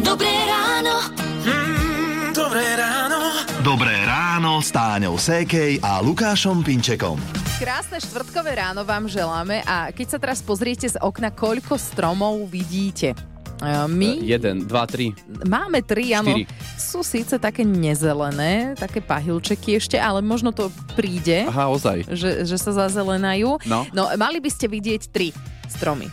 Dobré 0.00 0.32
ráno. 0.48 1.12
Mm, 1.44 2.32
dobré 2.32 2.64
ráno. 2.80 3.20
Dobré 3.60 3.94
ráno 4.08 4.64
s 4.64 4.72
Táňou 4.72 5.20
Sékej 5.20 5.84
a 5.84 6.00
Lukášom 6.00 6.64
Pinčekom. 6.64 7.20
Krásne 7.60 8.00
štvrtkové 8.00 8.56
ráno 8.56 8.88
vám 8.88 9.04
želáme 9.04 9.60
a 9.68 9.92
keď 9.92 10.06
sa 10.08 10.18
teraz 10.18 10.40
pozriete 10.40 10.88
z 10.88 10.96
okna, 10.96 11.28
koľko 11.28 11.76
stromov 11.76 12.48
vidíte? 12.48 13.12
E, 13.60 13.68
My 13.84 14.24
Jeden, 14.24 14.64
dva, 14.64 14.88
tri. 14.88 15.12
máme 15.44 15.84
tri, 15.84 16.16
áno. 16.16 16.32
štyri. 16.32 16.48
Sú 16.74 17.04
síce 17.04 17.36
také 17.36 17.60
nezelené, 17.60 18.72
také 18.80 19.04
pahylčeky 19.04 19.76
ešte, 19.76 20.00
ale 20.00 20.24
možno 20.24 20.56
to 20.56 20.72
príde, 20.96 21.44
Aha, 21.44 21.68
ozaj. 21.68 22.08
že, 22.08 22.48
že 22.48 22.56
sa 22.56 22.72
zazelenajú. 22.88 23.60
No. 23.68 23.84
no, 23.92 24.08
mali 24.16 24.40
by 24.40 24.48
ste 24.48 24.72
vidieť 24.72 25.12
tri 25.12 25.36
stromy. 25.68 26.08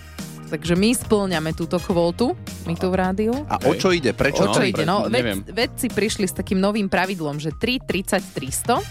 Takže 0.49 0.73
my 0.73 0.89
splňame 0.91 1.53
túto 1.53 1.77
kvótu, 1.77 2.33
my 2.65 2.73
tu 2.73 2.89
v 2.89 2.95
rádiu. 2.97 3.33
A 3.45 3.61
o 3.61 3.71
čo 3.71 3.93
ide? 3.93 4.11
Prečo? 4.11 4.43
O 4.43 4.51
čo 4.51 4.59
No, 4.59 4.65
ide? 4.65 4.81
No, 4.83 5.05
neviem. 5.05 5.45
ved, 5.45 5.69
vedci 5.69 5.87
prišli 5.87 6.25
s 6.25 6.33
takým 6.33 6.57
novým 6.57 6.89
pravidlom, 6.89 7.37
že 7.37 7.53
3, 7.53 7.85
30, 7.85 8.19
300 8.33 8.81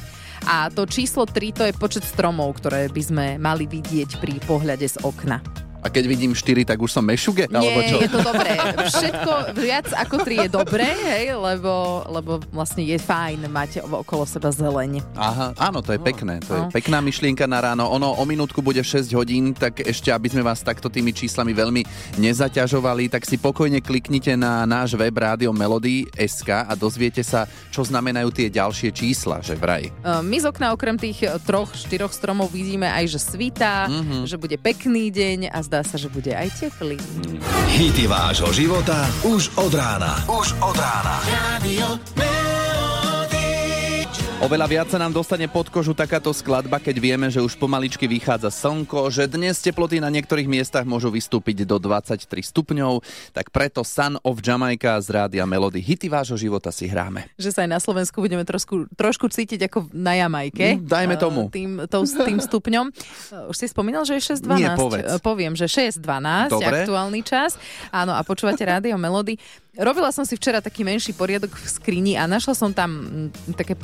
a 0.46 0.70
to 0.70 0.86
číslo 0.86 1.26
3 1.26 1.34
to 1.52 1.62
je 1.66 1.74
počet 1.74 2.06
stromov, 2.06 2.54
ktoré 2.56 2.86
by 2.86 3.02
sme 3.02 3.26
mali 3.36 3.66
vidieť 3.66 4.22
pri 4.22 4.38
pohľade 4.46 4.86
z 4.86 5.02
okna. 5.02 5.67
A 5.78 5.86
keď 5.86 6.04
vidím 6.06 6.32
štyri, 6.32 6.62
tak 6.62 6.76
už 6.76 6.90
som 6.90 7.02
mešuge? 7.02 7.46
Alebo 7.46 7.78
Nie, 7.78 7.88
čo? 7.88 7.96
je 7.98 8.08
to 8.08 8.20
dobré. 8.20 8.50
Všetko 8.84 9.32
viac 9.56 9.86
ako 9.92 10.16
3 10.20 10.44
je 10.44 10.48
dobré, 10.48 10.84
hej, 10.84 11.32
lebo, 11.32 11.72
lebo 12.08 12.30
vlastne 12.48 12.82
je 12.82 12.96
fajn 12.96 13.46
mať 13.46 13.70
okolo 13.82 14.24
seba 14.24 14.50
zeleň. 14.50 15.00
Aha, 15.14 15.54
áno, 15.56 15.78
to 15.78 15.90
je 15.90 16.00
pekné. 16.00 16.42
To 16.42 16.52
je 16.52 16.60
No. 16.60 16.70
pekná 16.70 16.98
myšlienka 16.98 17.46
na 17.46 17.62
ráno. 17.62 17.86
Ono 17.88 18.10
o 18.12 18.24
minútku 18.24 18.58
bude 18.58 18.80
6 18.80 19.06
hodín, 19.12 19.52
tak 19.52 19.80
ešte, 19.80 20.10
aby 20.10 20.26
sme 20.26 20.42
vás 20.42 20.60
takto 20.60 20.86
tými 20.86 21.10
číslami 21.10 21.52
veľmi 21.52 21.86
nezaťažovali, 22.18 23.08
tak 23.08 23.22
si 23.22 23.34
pokojne 23.34 23.78
kliknite 23.78 24.34
na 24.34 24.62
náš 24.62 24.92
web 24.92 25.10
Rádio 25.12 25.50
Melody 25.50 26.04
SK 26.12 26.64
a 26.64 26.72
dozviete 26.74 27.20
sa, 27.20 27.42
čo 27.68 27.82
znamenajú 27.82 28.28
tie 28.30 28.46
ďalšie 28.48 28.90
čísla, 28.90 29.40
že 29.40 29.54
vraj. 29.54 29.88
Uh, 30.00 30.20
My 30.20 30.36
z 30.36 30.46
okna 30.46 30.70
okrem 30.70 30.94
tých 30.94 31.18
troch, 31.42 31.72
štyroch 31.72 32.10
stromov 32.10 32.48
vidíme 32.48 32.86
aj, 32.86 33.04
že 33.08 33.18
svítá, 33.20 33.86
Mhm. 33.86 34.24
že 34.24 34.36
bude 34.36 34.54
pekný 34.54 35.08
deň 35.08 35.38
a 35.48 35.58
zdá 35.68 35.84
sa, 35.84 36.00
že 36.00 36.08
bude 36.08 36.32
aj 36.32 36.48
teplý. 36.56 36.96
Hity 37.76 38.08
vášho 38.08 38.48
života 38.56 39.04
už 39.28 39.52
od 39.60 39.72
rána. 39.76 40.16
Už 40.24 40.56
od 40.64 40.72
rána. 40.72 41.20
Radio. 41.28 42.87
Oveľa 44.38 44.70
viac 44.70 44.86
sa 44.86 45.02
nám 45.02 45.10
dostane 45.10 45.50
pod 45.50 45.66
kožu 45.66 45.90
takáto 45.92 46.30
skladba, 46.30 46.78
keď 46.78 46.96
vieme, 46.96 47.26
že 47.26 47.42
už 47.42 47.58
pomaličky 47.58 48.06
vychádza 48.06 48.54
slnko, 48.54 49.10
že 49.10 49.26
dnes 49.26 49.58
teploty 49.58 49.98
na 49.98 50.06
niektorých 50.06 50.46
miestach 50.46 50.86
môžu 50.86 51.10
vystúpiť 51.10 51.66
do 51.66 51.82
23 51.82 52.22
stupňov, 52.22 53.02
tak 53.34 53.50
preto 53.50 53.82
Sun 53.82 54.14
of 54.22 54.38
Jamaica 54.38 54.94
z 55.02 55.10
rádia 55.10 55.42
Melody 55.42 55.82
hity 55.82 56.06
vášho 56.06 56.38
života 56.38 56.70
si 56.70 56.86
hráme. 56.86 57.26
že 57.34 57.50
sa 57.50 57.66
aj 57.66 57.70
na 57.72 57.80
Slovensku 57.82 58.22
budeme 58.22 58.46
trošku, 58.46 58.86
trošku 58.94 59.26
cítiť 59.26 59.66
ako 59.66 59.90
na 59.90 60.14
Jamajke. 60.14 60.78
Mm, 60.78 60.86
dajme 60.86 61.14
Eh, 61.14 61.20
tomu. 61.20 61.40
Tým, 61.50 61.70
to, 61.84 61.98
tým 62.06 62.38
stupňom. 62.38 62.86
Eh, 63.34 63.50
Už 63.50 63.58
si 63.58 63.66
spomínal, 63.66 64.06
že 64.06 64.22
je 64.22 64.38
6.12. 64.38 64.54
Nie, 64.54 64.70
povedz. 64.72 65.02
Eh, 65.02 65.18
Poviem, 65.18 65.58
že 65.58 65.66
6.12, 65.66 66.54
Dobre. 66.54 66.86
aktuálny 66.86 67.26
čas. 67.26 67.58
Áno, 67.90 68.14
a 68.14 68.22
počúvate 68.22 68.62
rádio 68.62 68.94
Melody. 68.94 69.34
Robila 69.74 70.10
som 70.10 70.26
si 70.26 70.34
včera 70.34 70.58
taký 70.58 70.82
menší 70.82 71.14
poriadok 71.14 71.54
v 71.54 71.66
skrini 71.68 72.18
a 72.18 72.26
našla 72.26 72.50
som 72.50 72.74
tam 72.74 73.30
mm, 73.30 73.54
také 73.54 73.78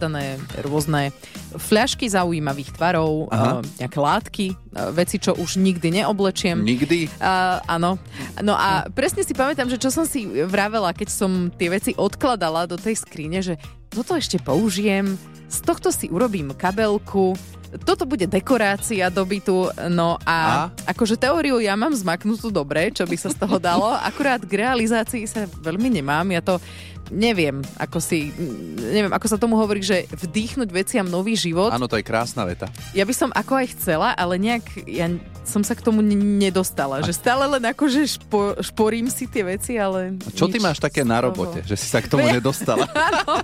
poodkladané 0.00 0.40
rôzne 0.64 1.12
fľašky 1.60 2.08
zaujímavých 2.08 2.72
tvarov, 2.72 3.28
Aha. 3.28 3.60
eh, 3.60 3.84
nejaké 3.84 3.98
látky, 4.00 4.46
eh, 4.48 4.56
veci, 4.96 5.20
čo 5.20 5.36
už 5.36 5.60
nikdy 5.60 6.00
neoblečiem. 6.00 6.64
Nikdy? 6.64 7.20
Uh, 7.20 7.60
áno. 7.68 8.00
No 8.40 8.56
a 8.56 8.88
presne 8.88 9.20
si 9.20 9.36
pamätám, 9.36 9.68
že 9.68 9.76
čo 9.76 9.92
som 9.92 10.08
si 10.08 10.24
vravela, 10.48 10.96
keď 10.96 11.08
som 11.12 11.52
tie 11.52 11.68
veci 11.68 11.92
odkladala 11.92 12.64
do 12.64 12.80
tej 12.80 12.96
skrine, 12.96 13.44
že 13.44 13.60
toto 13.92 14.16
ešte 14.16 14.40
použijem, 14.40 15.20
z 15.50 15.58
tohto 15.66 15.92
si 15.92 16.08
urobím 16.08 16.54
kabelku, 16.56 17.36
toto 17.86 18.02
bude 18.02 18.26
dekorácia 18.26 19.06
do 19.14 19.22
bytu, 19.22 19.70
no 19.94 20.18
a, 20.26 20.66
A? 20.66 20.90
akože 20.90 21.14
teóriu 21.14 21.62
ja 21.62 21.78
mám 21.78 21.94
zmaknutú 21.94 22.50
dobre, 22.50 22.90
čo 22.90 23.06
by 23.06 23.14
sa 23.14 23.30
z 23.30 23.38
toho 23.38 23.62
dalo, 23.62 23.94
akurát 24.10 24.42
k 24.42 24.66
realizácii 24.66 25.22
sa 25.30 25.46
veľmi 25.46 26.02
nemám, 26.02 26.26
ja 26.34 26.42
to 26.42 26.58
neviem, 27.10 27.60
ako 27.76 27.98
si, 27.98 28.30
neviem, 28.78 29.12
ako 29.12 29.26
sa 29.26 29.36
tomu 29.36 29.58
hovorí, 29.58 29.82
že 29.82 30.06
vdýchnuť 30.10 30.68
veciam 30.70 31.06
nový 31.06 31.34
život. 31.34 31.74
Áno, 31.74 31.90
to 31.90 31.98
je 31.98 32.06
krásna 32.06 32.46
veta. 32.46 32.70
Ja 32.94 33.02
by 33.04 33.14
som 33.14 33.30
ako 33.34 33.52
aj 33.60 33.66
chcela, 33.76 34.14
ale 34.14 34.38
nejak 34.38 34.64
ja 34.86 35.10
som 35.50 35.66
sa 35.66 35.74
k 35.74 35.82
tomu 35.82 36.04
n- 36.04 36.38
nedostala. 36.38 37.02
Že 37.02 37.12
stále 37.16 37.44
len 37.50 37.64
akože 37.74 38.00
špo, 38.06 38.62
šporím 38.62 39.10
si 39.10 39.26
tie 39.26 39.42
veci, 39.42 39.74
ale... 39.74 40.14
A 40.14 40.30
čo 40.30 40.46
ty 40.46 40.62
máš 40.62 40.78
také 40.78 41.02
na 41.02 41.18
robote, 41.18 41.66
že 41.66 41.74
si 41.74 41.90
sa 41.90 41.98
k 41.98 42.06
tomu 42.06 42.30
nedostala? 42.36 42.86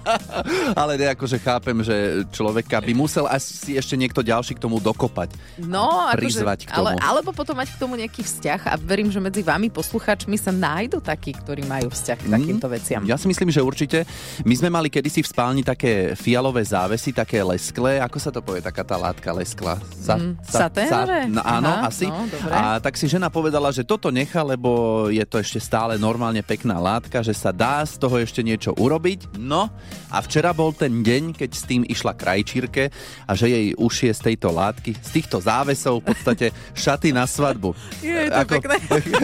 Ale 0.81 0.95
ne, 1.01 1.11
akože 1.17 1.41
chápem, 1.41 1.77
že 1.83 2.23
človeka 2.31 2.79
by 2.79 2.93
musel 2.95 3.25
asi 3.27 3.75
ešte 3.75 3.97
niekto 3.99 4.21
ďalší 4.21 4.55
k 4.55 4.61
tomu 4.63 4.79
dokopať. 4.79 5.35
No, 5.59 6.07
akože, 6.13 6.19
prizvať 6.21 6.61
k 6.69 6.71
ale, 6.77 6.95
tomu. 6.95 7.01
alebo 7.03 7.31
potom 7.33 7.57
mať 7.59 7.75
k 7.75 7.79
tomu 7.81 7.95
nejaký 7.99 8.23
vzťah 8.23 8.61
a 8.71 8.75
verím, 8.79 9.09
že 9.11 9.19
medzi 9.19 9.43
vami 9.43 9.73
poslucháčmi 9.73 10.37
sa 10.37 10.53
nájdú 10.53 11.01
takí, 11.01 11.33
ktorí 11.33 11.65
majú 11.65 11.89
vzťah 11.91 12.19
k 12.23 12.27
takýmto 12.29 12.67
veciam. 12.71 13.03
Ja 13.09 13.17
si 13.17 13.27
myslím, 13.27 13.51
že 13.57 13.65
určite. 13.65 13.99
My 14.45 14.53
sme 14.53 14.69
mali 14.69 14.93
kedysi 14.93 15.25
v 15.25 15.29
spálni 15.29 15.65
také 15.65 16.13
fialové 16.13 16.61
závesy, 16.61 17.09
také 17.11 17.41
lesklé. 17.41 17.97
Ako 17.99 18.21
sa 18.21 18.29
to 18.29 18.45
povie, 18.45 18.61
taká 18.61 18.85
tá 18.85 18.95
látka 18.95 19.33
lesklá? 19.33 19.81
Sa, 19.97 20.17
Mm, 20.17 20.37
saténové? 20.43 21.21
no, 21.27 21.41
áno, 21.41 21.73
Aha, 21.73 21.89
asi. 21.89 22.05
no, 22.05 22.25
dobre. 22.27 22.53
a 22.53 22.77
tak 22.79 22.95
si 22.95 23.07
žena 23.07 23.29
povedala, 23.29 23.69
že 23.71 23.83
toto 23.83 24.09
nechá, 24.09 24.41
lebo 24.41 24.69
je 25.09 25.25
to 25.25 25.37
ešte 25.37 25.57
stále 25.59 25.97
normálne 25.97 26.41
pekná 26.41 26.77
látka, 26.77 27.21
že 27.21 27.33
sa 27.33 27.49
dá 27.49 27.81
z 27.83 27.97
toho 27.97 28.17
ešte 28.17 28.41
niečo 28.41 28.73
urobiť. 28.73 29.37
No 29.37 29.73
a 30.09 30.21
včera 30.21 30.53
bol 30.53 30.73
ten 30.73 31.01
deň, 31.01 31.33
keď 31.33 31.51
s 31.53 31.63
tým 31.65 31.83
išla 31.83 32.13
krajčírke 32.13 32.93
a 33.25 33.33
že 33.33 33.47
jej 33.47 33.67
ušie 33.73 34.11
z 34.11 34.21
tejto 34.33 34.51
látky, 34.51 34.93
z 34.95 35.11
týchto 35.13 35.39
závesov 35.39 36.01
v 36.03 36.13
podstate 36.13 36.47
šaty 36.77 37.11
na 37.11 37.25
svadbu. 37.25 37.73
Je 38.01 38.29
to 38.29 38.43
pekné. 38.47 38.77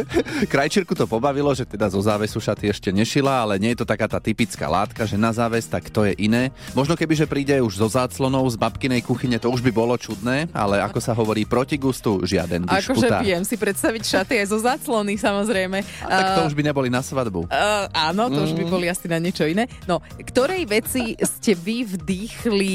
Krajčírku 0.53 0.95
to 0.95 1.05
pobavilo, 1.05 1.51
že 1.51 1.65
teda 1.65 1.89
zo 1.89 1.99
závesu 1.99 2.39
šaty 2.39 2.71
ešte 2.71 2.89
nešila, 2.89 3.43
ale 3.43 3.59
nie 3.59 3.75
je 3.75 3.83
to 3.83 3.87
taká 3.89 4.07
tá 4.07 4.22
typická 4.23 4.67
látka, 4.67 5.03
že 5.03 5.19
na 5.19 5.31
záves, 5.31 5.67
tak 5.67 5.91
to 5.91 6.07
je 6.07 6.15
iné. 6.17 6.49
Možno 6.73 6.95
keby, 6.95 7.13
že 7.13 7.27
príde 7.27 7.59
už 7.59 7.75
zo 7.77 7.89
záclonou 7.91 8.47
z 8.47 8.55
babkinej 8.55 9.03
kuchyne, 9.03 9.35
to 9.37 9.51
už 9.51 9.61
by 9.61 9.69
bolo 9.69 9.93
čudné, 9.95 10.47
ale 10.51 10.79
ako 10.79 10.99
sa 10.99 11.11
hovorí, 11.13 11.43
proti 11.43 11.75
gustu 11.75 12.23
žiaden 12.23 12.65
Akože 12.65 13.03
dišputá. 13.03 13.19
viem 13.21 13.43
si 13.43 13.59
predstaviť 13.59 14.03
šaty 14.05 14.35
aj 14.39 14.47
zo 14.47 14.59
záclony, 14.59 15.19
samozrejme. 15.19 15.83
A 16.01 16.09
tak 16.09 16.29
to 16.39 16.43
už 16.47 16.55
by 16.55 16.63
neboli 16.63 16.87
na 16.87 17.03
svadbu. 17.03 17.51
Uh, 17.51 17.91
áno, 17.91 18.31
to 18.31 18.39
Mm. 18.39 18.47
už 18.47 18.53
by 18.55 18.65
boli 18.65 18.87
asi 18.87 19.07
na 19.07 19.19
niečo 19.19 19.43
iné. 19.43 19.67
No, 19.85 19.99
ktorej 20.17 20.63
veci 20.65 21.19
ste 21.19 21.53
vy 21.53 21.83
vdýchli 21.85 22.75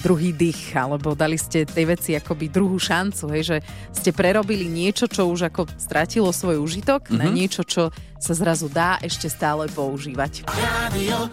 druhý 0.00 0.30
dých, 0.30 0.74
alebo 0.74 1.12
dali 1.12 1.34
ste 1.34 1.64
tej 1.64 1.84
veci 1.88 2.10
akoby 2.12 2.46
druhú 2.48 2.78
šancu, 2.78 3.24
hej, 3.32 3.42
že 3.42 3.56
ste 3.90 4.10
prerobili 4.10 4.64
niečo, 4.64 5.04
čo 5.04 5.26
už 5.26 5.50
ako 5.50 5.66
stratilo 5.74 6.30
svoj 6.30 6.62
užitok 6.62 7.10
mm-hmm. 7.10 7.18
na 7.18 7.26
Mhm. 7.26 7.34
niečo, 7.34 7.62
čo 7.64 7.90
sa 8.24 8.32
zrazu 8.32 8.72
dá 8.72 8.96
ešte 9.04 9.28
stále 9.28 9.68
používať. 9.68 10.48
Radio. 10.48 11.28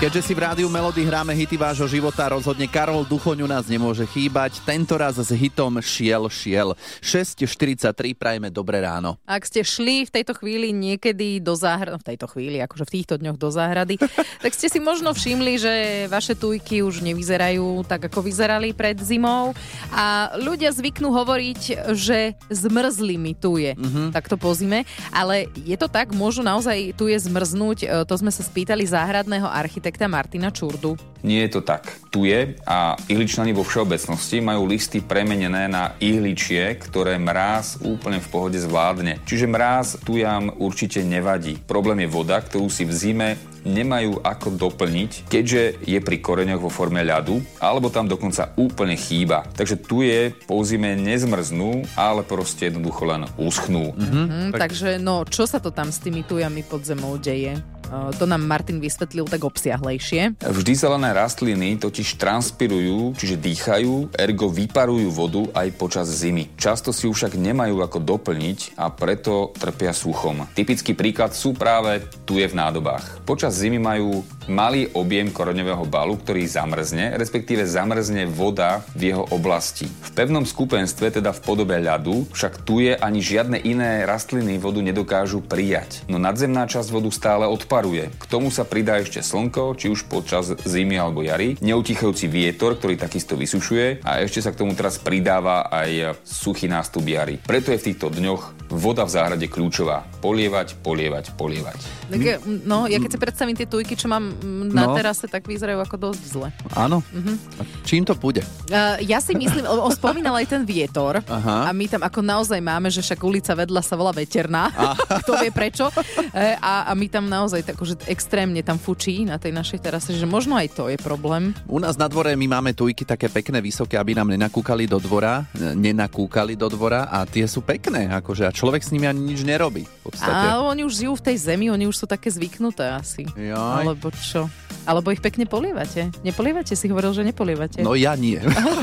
Keďže 0.00 0.24
si 0.24 0.32
v 0.32 0.40
rádiu 0.48 0.72
Melody 0.72 1.04
hráme 1.04 1.36
hity 1.36 1.60
vášho 1.60 1.84
života, 1.84 2.24
rozhodne 2.32 2.64
Karol 2.64 3.04
Duchoňu 3.04 3.44
nás 3.44 3.68
nemôže 3.68 4.08
chýbať. 4.08 4.56
Tento 4.64 4.96
raz 4.96 5.20
s 5.20 5.28
hitom 5.28 5.76
Šiel, 5.76 6.24
šiel. 6.32 6.72
6.43 7.04 8.16
prajeme 8.16 8.48
dobré 8.48 8.80
ráno. 8.80 9.20
Ak 9.28 9.44
ste 9.44 9.60
šli 9.60 10.08
v 10.08 10.10
tejto 10.16 10.32
chvíli 10.40 10.72
niekedy 10.72 11.44
do 11.44 11.52
záhrady, 11.52 12.00
v 12.00 12.06
tejto 12.16 12.32
chvíli, 12.32 12.64
akože 12.64 12.88
v 12.88 12.92
týchto 12.96 13.20
dňoch 13.20 13.36
do 13.36 13.52
záhrady, 13.52 14.00
tak 14.48 14.56
ste 14.56 14.72
si 14.72 14.80
možno 14.80 15.12
všimli, 15.12 15.60
že 15.60 15.74
vaše 16.08 16.32
tujky 16.32 16.80
už 16.80 17.04
nevyzerajú 17.04 17.84
tak, 17.84 18.08
ako 18.08 18.24
vyzerali 18.24 18.72
pred 18.72 18.96
zimou 19.04 19.52
a 19.92 20.32
ľudia 20.40 20.72
zvyknú 20.72 21.12
hovoriť, 21.12 21.92
že 21.92 22.40
zmrzli 22.48 23.20
mi 23.20 23.36
tuje, 23.36 23.76
mm-hmm. 23.76 24.16
takto 24.16 24.40
po 24.40 24.56
zime, 24.56 24.88
ale 25.12 25.44
je 25.60 25.76
to 25.76 25.92
tak, 25.92 26.16
môžu 26.16 26.40
naozaj 26.40 26.96
tuje 26.96 27.20
zmrznúť, 27.20 27.78
E, 27.84 28.08
to 28.08 28.14
sme 28.14 28.32
sa 28.32 28.40
spýtali 28.40 28.86
záhradného 28.86 29.44
architekta 29.44 29.89
Martina 30.06 30.54
Čurdu. 30.54 30.94
Nie 31.20 31.48
je 31.48 31.58
to 31.58 31.60
tak. 31.60 32.00
Tu 32.08 32.32
je 32.32 32.56
a 32.64 32.96
ihličnani 33.10 33.52
vo 33.52 33.60
všeobecnosti 33.60 34.40
majú 34.40 34.64
listy 34.64 35.04
premenené 35.04 35.68
na 35.68 35.92
ihličie, 36.00 36.80
ktoré 36.80 37.20
mráz 37.20 37.76
úplne 37.84 38.22
v 38.24 38.30
pohode 38.32 38.56
zvládne. 38.56 39.20
Čiže 39.28 39.50
mráz 39.50 40.00
tujam 40.00 40.48
určite 40.56 41.04
nevadí. 41.04 41.60
Problém 41.68 42.08
je 42.08 42.08
voda, 42.08 42.40
ktorú 42.40 42.72
si 42.72 42.88
v 42.88 42.92
zime 42.96 43.28
nemajú 43.64 44.24
ako 44.24 44.56
doplniť, 44.56 45.28
keďže 45.28 45.84
je 45.84 45.98
pri 46.00 46.16
koreňoch 46.24 46.64
vo 46.64 46.72
forme 46.72 47.04
ľadu, 47.04 47.44
alebo 47.60 47.92
tam 47.92 48.08
dokonca 48.08 48.56
úplne 48.56 48.96
chýba. 48.96 49.44
Takže 49.52 49.76
tu 49.84 50.00
je 50.00 50.32
po 50.48 50.56
zime 50.64 50.96
nezmrznú, 50.96 51.84
ale 51.92 52.24
proste 52.24 52.72
jednoducho 52.72 53.04
len 53.04 53.28
uschnú. 53.36 53.92
Hm, 53.92 54.56
takže 54.56 54.96
no, 54.96 55.28
čo 55.28 55.44
sa 55.44 55.60
to 55.60 55.68
tam 55.68 55.92
s 55.92 56.00
tými 56.00 56.24
tujami 56.24 56.64
pod 56.64 56.88
zemou 56.88 57.20
deje? 57.20 57.60
Uh, 57.90 58.14
to 58.14 58.22
nám 58.22 58.46
Martin 58.46 58.78
vysvetlil 58.78 59.26
tak 59.26 59.42
obsiahlejšie. 59.42 60.38
Vždy 60.38 60.72
zelené 60.78 61.10
rastliny 61.10 61.74
totiž 61.74 62.22
transpirujú, 62.22 63.18
čiže 63.18 63.34
dýchajú, 63.34 64.14
ergo 64.14 64.46
vyparujú 64.46 65.10
vodu 65.10 65.42
aj 65.58 65.74
počas 65.74 66.06
zimy. 66.06 66.54
Často 66.54 66.94
si 66.94 67.10
ju 67.10 67.12
však 67.12 67.34
nemajú 67.34 67.82
ako 67.82 67.98
doplniť 67.98 68.78
a 68.78 68.94
preto 68.94 69.50
trpia 69.58 69.90
suchom. 69.90 70.46
Typický 70.54 70.94
príklad 70.94 71.34
sú 71.34 71.50
práve 71.50 72.06
tu 72.22 72.38
je 72.38 72.46
v 72.46 72.54
nádobách. 72.54 73.26
Počas 73.26 73.58
zimy 73.58 73.82
majú 73.82 74.22
malý 74.50 74.90
objem 74.98 75.30
koreňového 75.30 75.86
balu, 75.86 76.18
ktorý 76.18 76.42
zamrzne, 76.44 77.14
respektíve 77.14 77.62
zamrzne 77.64 78.26
voda 78.26 78.82
v 78.98 79.14
jeho 79.14 79.24
oblasti. 79.30 79.86
V 79.86 80.10
pevnom 80.10 80.42
skupenstve, 80.42 81.14
teda 81.14 81.30
v 81.30 81.40
podobe 81.40 81.78
ľadu, 81.78 82.26
však 82.34 82.66
tu 82.66 82.82
je 82.82 82.98
ani 82.98 83.22
žiadne 83.22 83.62
iné 83.62 84.02
rastliny 84.04 84.58
vodu 84.58 84.82
nedokážu 84.82 85.40
prijať. 85.40 86.02
No 86.10 86.18
nadzemná 86.18 86.66
časť 86.66 86.90
vodu 86.90 87.08
stále 87.14 87.46
odparuje. 87.46 88.10
K 88.18 88.24
tomu 88.26 88.50
sa 88.50 88.66
pridá 88.66 88.98
ešte 88.98 89.22
slnko, 89.22 89.78
či 89.78 89.86
už 89.86 90.10
počas 90.10 90.50
zimy 90.66 90.98
alebo 90.98 91.22
jary, 91.22 91.54
neutichajúci 91.62 92.26
vietor, 92.26 92.74
ktorý 92.74 92.98
takisto 92.98 93.38
vysušuje 93.38 94.02
a 94.02 94.20
ešte 94.20 94.42
sa 94.42 94.50
k 94.50 94.60
tomu 94.66 94.74
teraz 94.74 94.98
pridáva 94.98 95.70
aj 95.70 96.18
suchý 96.26 96.66
nástup 96.66 97.06
jary. 97.06 97.38
Preto 97.38 97.70
je 97.70 97.78
v 97.78 97.86
týchto 97.94 98.10
dňoch 98.10 98.74
voda 98.74 99.06
v 99.06 99.14
záhrade 99.14 99.46
kľúčová. 99.46 100.06
Polievať, 100.22 100.78
polievať, 100.82 101.34
polievať. 101.34 101.78
Tak, 102.10 102.46
no, 102.66 102.86
ja 102.90 102.98
keď 102.98 103.10
si 103.14 103.18
predstavím 103.22 103.56
tie 103.58 103.66
tujky, 103.66 103.94
čo 103.94 104.10
mám 104.10 104.39
na 104.44 104.84
No. 104.86 104.96
terase, 104.96 105.28
tak 105.28 105.44
vyzerajú 105.44 105.78
ako 105.80 105.96
dosť 106.10 106.22
zle. 106.24 106.48
Áno. 106.72 107.04
Mhm. 107.12 107.34
A 107.58 107.62
čím 107.84 108.02
to 108.02 108.16
bude? 108.16 108.40
Uh, 108.70 108.96
ja 109.04 109.20
si 109.20 109.36
myslím, 109.36 109.64
lebo 109.64 109.84
on 109.84 109.92
spomínal 109.92 110.34
aj 110.36 110.46
ten 110.48 110.62
vietor 110.64 111.20
Aha. 111.24 111.68
a 111.68 111.70
my 111.70 111.86
tam 111.86 112.02
ako 112.02 112.20
naozaj 112.20 112.58
máme, 112.58 112.88
že 112.88 113.00
však 113.00 113.20
ulica 113.20 113.52
vedľa 113.52 113.82
sa 113.82 113.94
volá 113.94 114.10
Veterná, 114.10 114.72
kto 115.24 115.38
vie 115.38 115.50
prečo. 115.50 115.88
E, 116.32 116.56
a, 116.56 116.88
a 116.88 116.92
my 116.94 117.06
tam 117.06 117.26
naozaj 117.26 117.62
tak, 117.66 117.76
že 117.80 117.94
extrémne 118.06 118.60
tam 118.62 118.76
fučí 118.76 119.24
na 119.24 119.36
tej 119.36 119.52
našej 119.52 119.78
terase, 119.80 120.10
že 120.14 120.24
možno 120.24 120.56
aj 120.56 120.68
to 120.72 120.88
je 120.88 120.98
problém. 121.00 121.52
U 121.66 121.78
nás 121.82 121.96
na 121.96 122.06
dvore 122.06 122.32
my 122.34 122.46
máme 122.46 122.72
tujky 122.72 123.04
také 123.04 123.28
pekné, 123.28 123.60
vysoké, 123.60 123.98
aby 123.98 124.14
nám 124.14 124.30
nenakúkali 124.32 124.86
do 124.86 124.96
dvora, 124.96 125.44
e, 125.52 125.74
nenakúkali 125.74 126.54
do 126.56 126.70
dvora 126.70 127.06
a 127.06 127.26
tie 127.26 127.44
sú 127.44 127.60
pekné, 127.60 128.08
akože 128.10 128.46
a 128.46 128.54
človek 128.54 128.80
s 128.80 128.90
nimi 128.94 129.04
ani 129.06 129.20
nič 129.20 129.42
nerobí. 129.42 129.84
V 129.84 130.02
podstate. 130.10 130.46
A 130.50 130.62
oni 130.62 130.86
už 130.86 131.04
žijú 131.04 131.12
v 131.18 131.22
tej 131.32 131.36
zemi, 131.36 131.66
oni 131.68 131.84
už 131.84 131.96
sú 131.96 132.06
také 132.06 132.30
zvyknuté 132.30 132.86
asi. 132.86 133.26
Jaj. 133.26 133.84
Alebo 133.84 134.08
čo? 134.30 134.46
Alebo 134.86 135.10
ich 135.10 135.18
pekne 135.18 135.44
polievate. 135.44 136.14
Nepolievate? 136.22 136.78
Si 136.78 136.86
hovoril, 136.86 137.10
že 137.10 137.26
nepolievate. 137.26 137.82
No 137.82 137.98
ja 137.98 138.14
nie. 138.14 138.38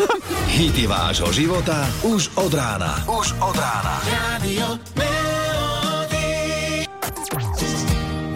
Hity 0.58 0.86
vášho 0.86 1.32
života 1.32 1.88
už 2.04 2.36
od 2.36 2.52
rána. 2.52 3.00
Už 3.08 3.32
od 3.40 3.56
rána. 3.56 3.96
Radio. 4.04 4.68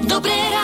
Dobré 0.08 0.36
ráno. 0.52 0.61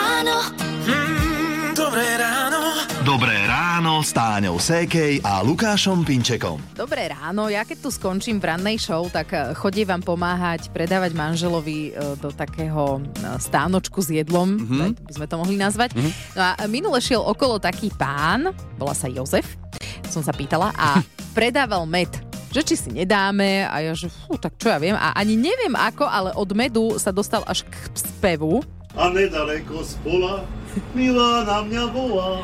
Ráno 3.98 4.06
s 4.06 4.14
Táňou 4.14 4.56
Sékej 4.62 5.26
a 5.26 5.42
Lukášom 5.42 6.06
Pinčekom. 6.06 6.62
Dobré 6.70 7.10
ráno, 7.10 7.50
ja 7.50 7.66
keď 7.66 7.82
tu 7.82 7.90
skončím 7.90 8.38
v 8.38 8.54
rannej 8.54 8.78
show, 8.78 9.10
tak 9.10 9.34
eh, 9.34 9.50
chodím 9.58 9.90
vám 9.90 10.06
pomáhať 10.06 10.70
predávať 10.70 11.18
manželovi 11.18 11.90
eh, 11.90 12.14
do 12.22 12.30
takého 12.30 13.02
eh, 13.02 13.34
stánočku 13.42 13.98
s 13.98 14.14
jedlom, 14.14 14.54
mm-hmm. 14.54 15.02
by 15.02 15.12
sme 15.18 15.26
to 15.26 15.34
mohli 15.34 15.58
nazvať. 15.58 15.98
Mm-hmm. 15.98 16.12
No 16.38 16.42
a 16.46 16.50
minule 16.70 17.02
šiel 17.02 17.26
okolo 17.26 17.58
taký 17.58 17.90
pán, 17.90 18.54
volá 18.78 18.94
sa 18.94 19.10
Jozef, 19.10 19.58
som 20.06 20.22
sa 20.22 20.30
pýtala, 20.30 20.70
a 20.78 21.02
predával 21.34 21.82
med 21.82 22.06
že 22.54 22.62
či 22.62 22.74
si 22.78 22.94
nedáme 22.94 23.66
a 23.66 23.82
ja, 23.82 23.92
že 23.98 24.08
fú, 24.08 24.38
tak 24.38 24.54
čo 24.62 24.70
ja 24.70 24.78
viem 24.78 24.94
a 24.94 25.10
ani 25.18 25.34
neviem 25.34 25.74
ako, 25.74 26.06
ale 26.06 26.30
od 26.38 26.48
medu 26.54 27.02
sa 27.02 27.10
dostal 27.10 27.42
až 27.50 27.66
k 27.66 27.74
spevu. 27.98 28.62
a 28.94 29.10
nedaleko 29.10 29.82
z 29.82 29.98
pola 30.06 30.46
milá 30.94 31.44
na 31.44 31.60
mňa 31.66 31.84
volá, 31.92 32.40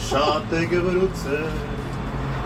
šátek 0.00 0.68
v 0.72 0.88
ruce, 1.02 1.34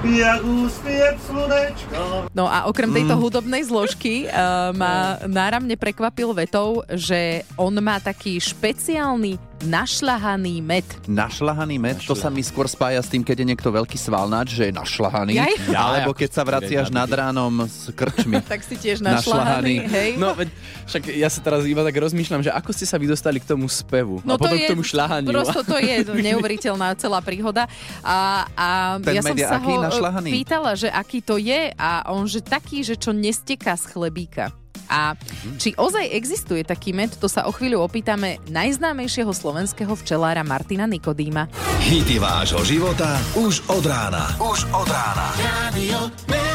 jak 0.05 0.41
úspiev 0.45 1.15
slnečka. 1.27 2.01
No 2.33 2.49
a 2.49 2.65
okrem 2.65 2.89
tejto 2.89 3.21
hudobnej 3.21 3.67
zložky 3.69 4.25
uh, 4.25 4.73
ma 4.73 5.21
náramne 5.29 5.77
prekvapil 5.77 6.33
vetou, 6.33 6.81
že 6.89 7.45
on 7.61 7.77
má 7.85 8.01
taký 8.01 8.41
špeciálny 8.41 9.50
našľahaný 9.61 10.65
med. 10.65 10.87
Našľahaný 11.05 11.77
med, 11.77 11.97
to 12.05 12.17
sa 12.17 12.33
mi 12.33 12.41
skôr 12.41 12.65
spája 12.65 13.01
s 13.05 13.09
tým, 13.13 13.21
keď 13.21 13.45
je 13.45 13.47
niekto 13.53 13.69
veľký 13.69 13.97
svalnač, 13.97 14.57
že 14.57 14.69
je 14.69 14.73
našľahaný. 14.73 15.37
Jaj. 15.37 15.55
Alebo 15.73 16.17
keď 16.17 16.31
sa 16.33 16.43
vraciaš 16.45 16.89
nad 16.89 17.09
ránom 17.09 17.69
s 17.69 17.93
krčmi. 17.93 18.41
Tak 18.51 18.67
si 18.67 18.75
tiež 18.75 18.99
Našľahaný. 19.05 19.87
našľahaný, 19.87 19.95
hej? 19.95 20.11
No, 20.19 20.35
veď, 20.35 20.49
však 20.91 21.03
ja 21.15 21.29
sa 21.31 21.39
teraz 21.39 21.63
iba 21.69 21.87
tak 21.87 21.95
rozmýšľam, 21.95 22.43
že 22.43 22.51
ako 22.51 22.71
ste 22.75 22.83
sa 22.89 22.99
vy 22.99 23.07
dostali 23.07 23.39
k 23.39 23.47
tomu 23.47 23.71
spevu 23.71 24.19
No 24.27 24.35
a 24.35 24.39
potom 24.41 24.59
k 24.59 24.75
tomu 24.75 24.83
šľahaniu. 24.83 25.31
Prosto 25.31 25.63
to 25.63 25.79
je 25.79 26.03
neuveriteľná 26.31 26.99
celá 26.99 27.23
príhoda. 27.23 27.71
A, 28.03 28.43
a 28.59 28.69
Ten 28.99 29.21
ja 29.21 29.23
som 29.23 29.37
je 29.39 29.47
sa 29.47 29.61
aký 29.63 29.71
ho 29.71 29.83
e, 29.83 29.87
našľahaný? 29.87 30.31
pýtala, 30.35 30.71
že 30.75 30.89
aký 30.91 31.23
to 31.23 31.39
je 31.39 31.71
a 31.79 32.11
on, 32.11 32.27
že 32.27 32.43
taký, 32.43 32.83
že 32.83 32.99
čo 32.99 33.15
nesteká 33.15 33.79
z 33.79 33.85
chlebíka. 33.87 34.51
A 34.91 35.15
či 35.57 35.71
ozaj 35.79 36.11
existuje 36.11 36.67
taký 36.67 36.91
med, 36.91 37.15
to 37.15 37.31
sa 37.31 37.47
o 37.47 37.55
chvíľu 37.55 37.87
opýtame 37.87 38.43
najznámejšieho 38.51 39.31
slovenského 39.31 39.95
včelára 39.95 40.43
Martina 40.43 40.91
Nikodýma. 40.91 41.47
Hity 41.79 42.19
vášho 42.19 42.67
života 42.67 43.23
už 43.39 43.63
od 43.71 43.87
rána. 43.87 44.35
Už 44.43 44.67
od 44.75 44.89
rána. 44.91 45.31
Radio. 45.39 46.50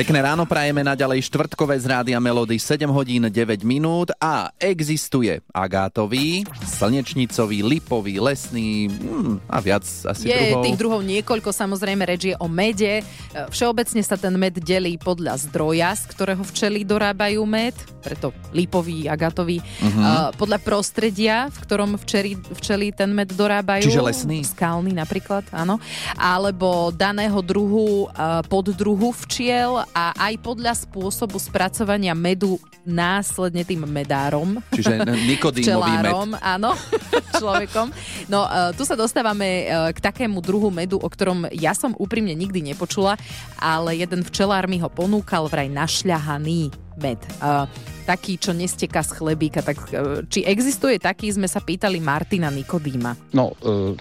Pekné 0.00 0.24
ráno 0.24 0.48
prajeme 0.48 0.80
naďalej 0.80 1.28
štvrtkové 1.28 1.76
z 1.76 1.84
Rádia 1.84 2.16
Melody 2.16 2.56
7 2.56 2.88
hodín 2.88 3.28
9 3.28 3.36
minút 3.68 4.08
a 4.16 4.48
existuje 4.56 5.44
agátový, 5.52 6.48
slnečnicový, 6.64 7.60
lipový, 7.60 8.16
lesný 8.16 8.88
hmm, 8.88 9.44
a 9.44 9.60
viac 9.60 9.84
asi 9.84 10.24
Je 10.24 10.56
druhov. 10.56 10.64
tých 10.64 10.78
druhov 10.80 11.00
niekoľko, 11.04 11.52
samozrejme 11.52 12.08
reč 12.08 12.32
je 12.32 12.36
o 12.40 12.48
mede. 12.48 13.04
E, 13.04 13.52
Všeobecne 13.52 14.00
sa 14.00 14.16
ten 14.16 14.32
med 14.40 14.56
delí 14.56 14.96
podľa 14.96 15.36
zdroja, 15.36 15.92
z 15.92 16.08
ktorého 16.16 16.48
včely 16.48 16.80
dorábajú 16.80 17.44
med, 17.44 17.76
preto 18.00 18.32
lípový, 18.56 19.04
agatový. 19.04 19.60
Mhm. 19.84 20.00
Uh, 20.00 20.32
podľa 20.40 20.64
prostredia, 20.64 21.52
v 21.52 21.58
ktorom 21.60 22.00
včeli, 22.00 22.40
včely 22.56 22.96
ten 22.96 23.12
med 23.12 23.36
dorábajú. 23.36 23.84
Čiže 23.84 24.00
lesný? 24.00 24.48
Skalný 24.48 24.96
napríklad, 24.96 25.44
áno. 25.52 25.76
Alebo 26.16 26.88
daného 26.88 27.44
druhu, 27.44 28.08
uh, 28.08 28.40
poddruhu 28.48 29.12
včiel 29.28 29.89
a 29.90 30.14
aj 30.14 30.34
podľa 30.40 30.72
spôsobu 30.86 31.36
spracovania 31.42 32.14
medu 32.14 32.56
následne 32.86 33.66
tým 33.66 33.84
medárom. 33.86 34.62
Čiže 34.72 35.02
nikodímový 35.30 35.92
med. 36.00 36.14
Áno, 36.40 36.74
človekom. 37.40 37.92
No, 38.30 38.46
uh, 38.46 38.70
tu 38.74 38.86
sa 38.86 38.94
dostávame 38.94 39.66
uh, 39.66 39.90
k 39.90 39.98
takému 39.98 40.38
druhu 40.40 40.70
medu, 40.70 40.96
o 40.96 41.08
ktorom 41.08 41.50
ja 41.52 41.74
som 41.74 41.92
úprimne 41.98 42.32
nikdy 42.32 42.62
nepočula, 42.62 43.18
ale 43.58 43.98
jeden 43.98 44.22
včelár 44.22 44.70
mi 44.70 44.78
ho 44.78 44.88
ponúkal 44.88 45.50
vraj 45.50 45.68
našľahaný 45.68 46.70
med. 47.00 47.20
Uh, 47.40 47.66
taký, 48.04 48.36
čo 48.40 48.50
nesteká 48.50 49.02
z 49.06 49.10
chlebíka. 49.16 49.60
Tak, 49.62 49.76
uh, 49.94 50.22
či 50.26 50.46
existuje 50.46 50.98
taký, 50.98 51.30
sme 51.30 51.46
sa 51.46 51.60
pýtali 51.60 51.98
Martina 51.98 52.50
Nikodýma. 52.50 53.34
No, 53.36 53.54
e, 53.62 53.94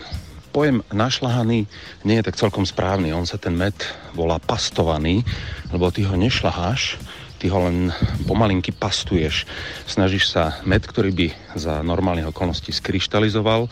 pojem 0.49 0.81
našľahaný 0.89 1.69
nie 2.03 2.15
je 2.19 2.25
tak 2.25 2.35
celkom 2.35 2.65
správny. 2.65 3.13
On 3.13 3.23
sa 3.23 3.37
ten 3.37 3.53
med 3.53 3.77
volá 4.17 4.41
pastovaný, 4.41 5.21
lebo 5.69 5.93
ty 5.93 6.03
ho 6.03 6.17
nešľaháš, 6.17 6.97
ty 7.39 7.47
ho 7.47 7.69
len 7.69 7.93
pomalinky 8.25 8.73
pastuješ. 8.73 9.47
Snažíš 9.85 10.33
sa 10.33 10.59
med, 10.65 10.83
ktorý 10.83 11.13
by 11.13 11.27
za 11.55 11.79
normálnych 11.85 12.33
okolností 12.33 12.73
skryštalizoval, 12.73 13.69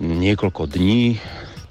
niekoľko 0.00 0.68
dní 0.70 1.20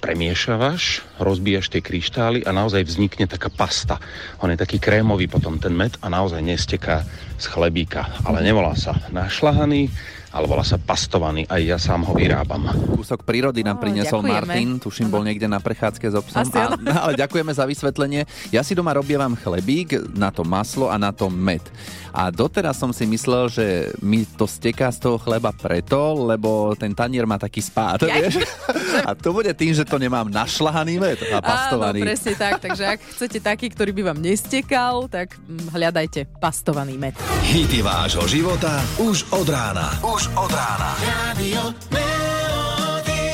premiešavaš, 0.00 1.04
rozbíjaš 1.20 1.68
tie 1.68 1.84
kryštály 1.84 2.42
a 2.48 2.50
naozaj 2.56 2.88
vznikne 2.88 3.28
taká 3.28 3.52
pasta. 3.52 4.00
On 4.40 4.48
je 4.48 4.56
taký 4.56 4.80
krémový 4.80 5.28
potom 5.28 5.60
ten 5.60 5.76
med 5.76 5.92
a 6.00 6.08
naozaj 6.08 6.40
nesteká 6.40 7.04
z 7.36 7.44
chlebíka. 7.46 8.08
Ale 8.24 8.40
nevolá 8.40 8.72
sa 8.80 8.96
našľahaný, 9.12 9.92
ale 10.30 10.46
volá 10.46 10.62
sa 10.62 10.78
pastovaný. 10.78 11.42
Aj 11.50 11.58
ja 11.58 11.74
sám 11.74 12.06
ho 12.06 12.14
vyrábam. 12.14 12.70
Kúsok 12.94 13.26
prírody 13.26 13.66
nám 13.66 13.82
priniesol 13.82 14.22
ďakujeme. 14.22 14.46
Martin, 14.46 14.68
tuším, 14.78 15.08
bol 15.10 15.26
niekde 15.26 15.50
na 15.50 15.58
prechádzke 15.58 16.06
s 16.06 16.14
obsom. 16.14 16.46
Asi 16.46 16.54
A, 16.54 16.74
ale 17.06 17.18
ďakujeme 17.18 17.50
za 17.50 17.66
vysvetlenie. 17.66 18.24
Ja 18.54 18.62
si 18.62 18.78
doma 18.78 18.94
robievam 18.94 19.34
chlebík, 19.34 20.14
na 20.14 20.30
to 20.30 20.46
maslo 20.46 20.86
a 20.86 20.96
na 20.98 21.10
to 21.10 21.26
med. 21.26 21.62
A 22.10 22.30
doteraz 22.30 22.78
som 22.78 22.90
si 22.90 23.06
myslel, 23.06 23.50
že 23.50 23.66
mi 24.02 24.26
to 24.26 24.46
steká 24.46 24.90
z 24.90 24.98
toho 25.02 25.16
chleba 25.18 25.54
preto, 25.54 26.26
lebo 26.26 26.74
ten 26.74 26.90
tanier 26.94 27.26
má 27.26 27.38
taký 27.38 27.62
spád, 27.62 28.06
Jaj. 28.06 28.18
vieš? 28.18 28.34
A 29.08 29.14
to 29.14 29.30
bude 29.30 29.50
tým, 29.54 29.72
že 29.72 29.86
to 29.86 29.96
nemám 29.96 30.28
našľahaný 30.28 30.98
med 31.00 31.18
a 31.30 31.38
pastovaný. 31.38 32.02
Áno, 32.02 32.10
presne 32.10 32.34
tak. 32.36 32.58
Takže 32.60 32.84
ak 32.84 32.98
chcete 33.16 33.38
taký, 33.38 33.66
ktorý 33.70 33.90
by 33.96 34.02
vám 34.12 34.18
nestekal, 34.18 35.06
tak 35.06 35.38
mm, 35.38 35.72
hľadajte 35.72 36.26
pastovaný 36.42 36.98
med. 36.98 37.14
Hity 37.46 37.80
vášho 37.80 38.26
života 38.26 38.82
už 38.98 39.30
od 39.30 39.46
rána. 39.46 39.94
Už 40.04 40.19
od 40.36 40.52
rána. 40.52 40.90
Radio 41.00 41.72
Melody. 41.88 43.28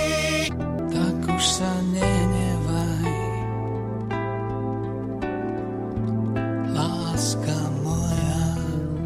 Tak 0.86 1.16
už 1.26 1.44
sa 1.44 1.72
nehnevaj. 1.90 3.10
Láska 6.70 7.58
moja. 7.82 8.38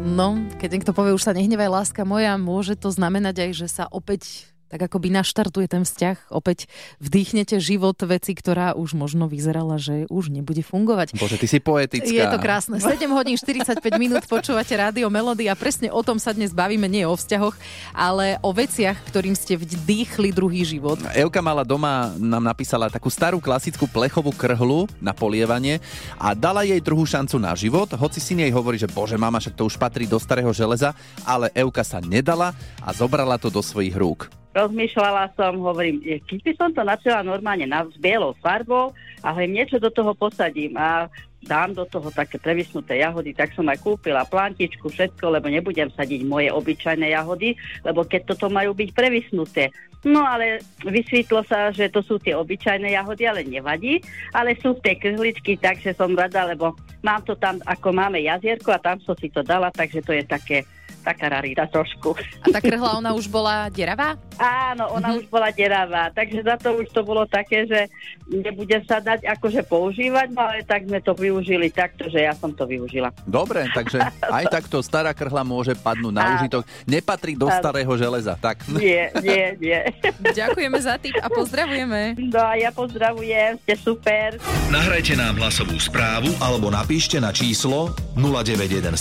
No, 0.05 0.37
keď 0.61 0.69
niekto 0.77 0.93
povie, 0.93 1.17
už 1.17 1.25
sa 1.25 1.33
nehnevaj 1.33 1.69
láska 1.81 2.05
moja, 2.05 2.37
môže 2.37 2.77
to 2.77 2.93
znamenať 2.93 3.49
aj, 3.49 3.51
že 3.65 3.67
sa 3.71 3.89
opäť 3.89 4.51
tak 4.71 4.87
akoby 4.87 5.11
naštartuje 5.11 5.67
ten 5.67 5.83
vzťah, 5.83 6.31
opäť 6.31 6.71
vdýchnete 7.03 7.59
život 7.59 7.99
veci, 8.07 8.31
ktorá 8.31 8.71
už 8.71 8.95
možno 8.95 9.27
vyzerala, 9.27 9.75
že 9.75 10.07
už 10.07 10.31
nebude 10.31 10.63
fungovať. 10.63 11.19
Bože, 11.19 11.35
ty 11.35 11.43
si 11.51 11.59
poetická. 11.59 12.07
Je 12.07 12.23
to 12.23 12.39
krásne. 12.39 12.79
7 12.79 13.03
hodín 13.11 13.35
45 13.35 13.83
minút 13.99 14.23
počúvate 14.31 14.71
rádio 14.79 15.11
Melody 15.11 15.51
a 15.51 15.59
presne 15.59 15.91
o 15.91 15.99
tom 15.99 16.15
sa 16.23 16.31
dnes 16.31 16.55
bavíme, 16.55 16.87
nie 16.87 17.03
o 17.03 17.11
vzťahoch, 17.19 17.59
ale 17.91 18.39
o 18.39 18.55
veciach, 18.55 18.95
ktorým 19.11 19.35
ste 19.35 19.59
vdýchli 19.59 20.31
druhý 20.31 20.63
život. 20.63 21.03
Euka 21.19 21.43
mala 21.43 21.67
doma, 21.67 22.15
nám 22.15 22.47
napísala 22.47 22.87
takú 22.87 23.11
starú 23.11 23.43
klasickú 23.43 23.91
plechovú 23.91 24.31
krhlu 24.31 24.87
na 25.03 25.11
polievanie 25.11 25.83
a 26.15 26.31
dala 26.31 26.63
jej 26.63 26.79
druhú 26.79 27.03
šancu 27.03 27.35
na 27.35 27.51
život, 27.59 27.91
hoci 27.91 28.23
syn 28.23 28.47
jej 28.47 28.53
hovorí, 28.55 28.79
že 28.79 28.87
bože 28.87 29.19
mama, 29.19 29.43
však 29.43 29.59
to 29.59 29.67
už 29.67 29.75
patrí 29.75 30.07
do 30.07 30.15
starého 30.15 30.55
železa, 30.55 30.95
ale 31.27 31.51
Euka 31.51 31.83
sa 31.83 31.99
nedala 31.99 32.55
a 32.79 32.95
zobrala 32.95 33.35
to 33.35 33.51
do 33.51 33.59
svojich 33.59 33.99
rúk. 33.99 34.40
Rozmýšľala 34.51 35.31
som, 35.39 35.63
hovorím, 35.63 36.03
keď 36.27 36.39
by 36.43 36.51
som 36.59 36.69
to 36.75 36.83
načala 36.83 37.23
normálne 37.23 37.63
na, 37.63 37.87
s 37.87 37.95
bielou 37.95 38.35
farbou 38.43 38.91
a 39.23 39.31
hovorím, 39.31 39.63
niečo 39.63 39.79
do 39.79 39.87
toho 39.87 40.11
posadím 40.11 40.75
a 40.75 41.07
dám 41.41 41.73
do 41.73 41.87
toho 41.89 42.13
také 42.13 42.37
previsnuté 42.37 43.01
jahody, 43.01 43.33
tak 43.33 43.55
som 43.57 43.65
aj 43.65 43.81
kúpila 43.81 44.27
plantičku, 44.29 44.91
všetko, 44.91 45.39
lebo 45.39 45.49
nebudem 45.49 45.89
sadiť 45.89 46.21
moje 46.27 46.53
obyčajné 46.53 47.17
jahody, 47.17 47.57
lebo 47.81 48.05
keď 48.05 48.35
toto 48.35 48.51
majú 48.51 48.77
byť 48.77 48.89
previsnuté. 48.93 49.73
No 50.01 50.25
ale 50.25 50.61
vysvetlo 50.81 51.45
sa, 51.45 51.69
že 51.69 51.89
to 51.89 52.01
sú 52.01 52.17
tie 52.17 52.33
obyčajné 52.33 52.93
jahody, 52.93 53.23
ale 53.25 53.41
nevadí, 53.45 54.01
ale 54.33 54.57
sú 54.57 54.77
tej 54.81 54.97
krhličky, 54.97 55.57
takže 55.57 55.93
som 55.93 56.13
rada, 56.13 56.45
lebo 56.45 56.73
mám 57.05 57.21
to 57.25 57.37
tam, 57.37 57.61
ako 57.65 57.93
máme 57.93 58.21
jazierko 58.21 58.73
a 58.73 58.81
tam 58.81 58.97
som 59.01 59.13
si 59.17 59.29
to 59.29 59.45
dala, 59.45 59.69
takže 59.73 60.01
to 60.01 60.13
je 60.13 60.23
také 60.25 60.57
taká 61.01 61.27
rarita 61.27 61.65
trošku. 61.65 62.13
A 62.41 62.47
tá 62.47 62.59
krhla, 62.59 62.95
ona 62.95 63.11
už 63.11 63.25
bola 63.25 63.67
deravá? 63.67 64.15
Áno, 64.37 64.93
ona 64.93 65.11
Mhm. 65.11 65.17
už 65.17 65.25
bola 65.27 65.49
deravá, 65.49 66.09
takže 66.09 66.41
za 66.41 66.55
to 66.55 66.77
už 66.77 66.87
to 66.89 67.01
bolo 67.01 67.25
také, 67.25 67.65
že 67.65 67.89
nebude 68.27 68.77
sa 68.85 68.97
dať 68.97 69.25
akože 69.27 69.61
používať, 69.63 70.31
no 70.31 70.41
ale 70.41 70.61
tak 70.61 70.85
sme 70.85 70.97
to 70.97 71.11
využili 71.11 71.67
takto, 71.67 72.07
že 72.07 72.21
ja 72.21 72.33
som 72.33 72.49
to 72.49 72.63
využila. 72.63 73.11
Dobre, 73.23 73.67
takže 73.69 73.99
aj 74.37 74.45
takto 74.47 74.79
stará 74.79 75.11
krhla 75.11 75.41
môže 75.41 75.73
padnúť 75.73 76.13
na 76.13 76.37
užitok. 76.37 76.63
Nepatrí 76.85 77.33
do 77.33 77.45
Áno. 77.45 77.57
starého 77.57 77.93
železa. 77.93 78.33
Tak. 78.35 78.63
Nie, 78.67 79.09
nie, 79.19 79.57
nie. 79.57 79.79
Ďakujeme 80.39 80.77
za 80.77 80.95
tip 80.95 81.17
a 81.17 81.27
pozdravujeme. 81.27 82.15
No 82.23 82.39
a 82.39 82.55
ja 82.55 82.69
pozdravujem, 82.69 83.57
ste 83.61 83.73
super. 83.75 84.37
Nahrajte 84.69 85.13
nám 85.13 85.37
hlasovú 85.37 85.75
správu 85.75 86.31
alebo 86.37 86.69
napíšte 86.69 87.17
na 87.17 87.29
číslo 87.29 87.91
0917 88.15 88.93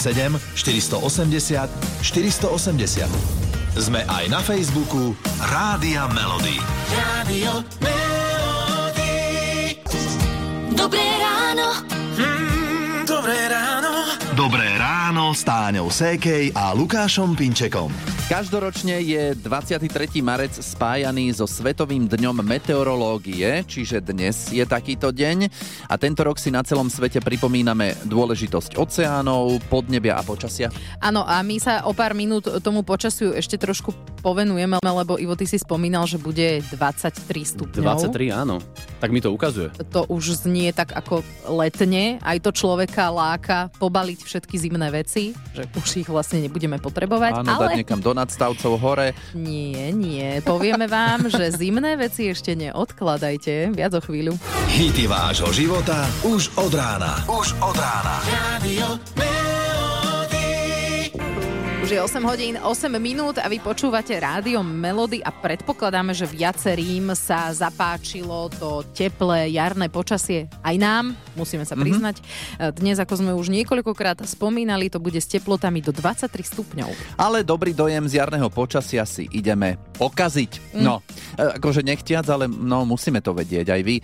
480 0.55 1.90
480. 2.03 3.07
Sme 3.79 4.03
aj 4.07 4.25
na 4.31 4.41
Facebooku 4.43 5.15
Rádia 5.39 6.11
Melody. 6.11 6.59
Rádio 6.91 7.63
Melody. 7.79 9.19
Dobré 10.75 11.07
ráno. 11.23 11.87
Mm, 12.19 13.07
dobré 13.07 13.39
ráno. 13.47 13.70
Dobré 14.39 14.79
ráno 14.79 15.35
s 15.35 15.43
Táňou 15.43 15.91
Sékej 15.91 16.55
a 16.55 16.71
Lukášom 16.71 17.35
Pinčekom. 17.35 17.91
Každoročne 18.31 19.03
je 19.03 19.35
23. 19.35 19.91
marec 20.23 20.55
spájaný 20.55 21.35
so 21.35 21.51
Svetovým 21.51 22.07
dňom 22.07 22.47
meteorológie, 22.47 23.67
čiže 23.67 23.99
dnes 23.99 24.55
je 24.55 24.63
takýto 24.63 25.11
deň 25.11 25.51
a 25.91 25.99
tento 25.99 26.23
rok 26.23 26.39
si 26.39 26.55
na 26.55 26.63
celom 26.63 26.87
svete 26.87 27.19
pripomíname 27.19 27.99
dôležitosť 28.07 28.79
oceánov, 28.79 29.59
podnebia 29.67 30.15
a 30.15 30.23
počasia. 30.23 30.71
Áno, 31.03 31.27
a 31.27 31.43
my 31.43 31.59
sa 31.59 31.83
o 31.91 31.91
pár 31.91 32.15
minút 32.15 32.47
tomu 32.63 32.87
počasiu 32.87 33.35
ešte 33.35 33.59
trošku 33.59 33.91
povenujeme, 34.21 34.77
lebo 34.79 35.17
Ivo, 35.17 35.35
ty 35.35 35.49
si 35.49 35.57
spomínal, 35.57 36.05
že 36.05 36.21
bude 36.21 36.61
23 36.71 37.19
stupňov. 37.57 37.83
23, 38.13 38.31
áno. 38.31 38.61
Tak 39.01 39.09
mi 39.11 39.19
to 39.19 39.33
ukazuje. 39.33 39.73
To 39.91 40.05
už 40.07 40.45
znie 40.45 40.71
tak 40.71 40.93
ako 40.93 41.25
letne, 41.49 42.21
aj 42.21 42.39
to 42.45 42.53
človeka 42.53 43.09
láka 43.09 43.73
pobaliť 43.81 44.19
všetky 44.21 44.61
zimné 44.61 44.93
veci, 44.93 45.33
že 45.57 45.65
už 45.73 46.05
ich 46.05 46.09
vlastne 46.09 46.45
nebudeme 46.45 46.77
potrebovať, 46.77 47.41
Áno, 47.41 47.49
dať 47.49 47.57
ale 47.57 47.81
niekam 47.81 47.99
do 47.99 48.13
nadstavcov 48.13 48.77
hore. 48.77 49.17
nie, 49.33 49.89
nie. 49.91 50.45
Povieme 50.45 50.85
vám, 50.85 51.33
že 51.33 51.49
zimné 51.51 51.97
veci 51.97 52.29
ešte 52.29 52.53
neodkladajte. 52.55 53.73
Viac 53.73 53.93
o 53.97 54.01
chvíľu. 54.05 54.37
Hity 54.69 55.09
vášho 55.09 55.49
života 55.51 56.05
už 56.23 56.53
od 56.61 56.73
rána. 56.77 57.25
Už 57.25 57.57
od 57.65 57.77
rána. 57.77 58.21
Melody. 58.61 59.40
Už 61.91 61.99
je 61.99 62.07
8 62.07 62.23
hodín, 62.23 62.55
8 62.55 62.87
minút 63.03 63.43
a 63.43 63.51
vy 63.51 63.59
počúvate 63.59 64.15
rádio 64.15 64.63
Melody 64.63 65.27
a 65.27 65.35
predpokladáme, 65.35 66.15
že 66.15 66.23
viacerým 66.23 67.11
sa 67.19 67.51
zapáčilo 67.51 68.47
to 68.47 68.87
teplé 68.95 69.51
jarné 69.51 69.91
počasie 69.91 70.47
aj 70.63 70.79
nám, 70.79 71.19
musíme 71.35 71.67
sa 71.67 71.75
priznať. 71.75 72.23
Dnes, 72.79 73.03
ako 73.03 73.19
sme 73.19 73.33
už 73.35 73.51
niekoľkokrát 73.51 74.23
spomínali, 74.23 74.87
to 74.87 75.03
bude 75.03 75.19
s 75.19 75.27
teplotami 75.27 75.83
do 75.83 75.91
23 75.91 76.31
stupňov. 76.31 77.19
Ale 77.19 77.43
dobrý 77.43 77.75
dojem 77.75 78.07
z 78.07 78.23
jarného 78.23 78.47
počasia 78.55 79.03
si 79.03 79.27
ideme 79.27 79.75
pokaziť. 79.99 80.79
No, 80.79 81.03
e, 81.35 81.59
akože 81.59 81.83
nechtiac, 81.83 82.23
ale 82.31 82.47
no, 82.47 82.87
musíme 82.87 83.19
to 83.19 83.35
vedieť 83.35 83.67
aj 83.67 83.83
vy. 83.83 83.99
E, 83.99 84.03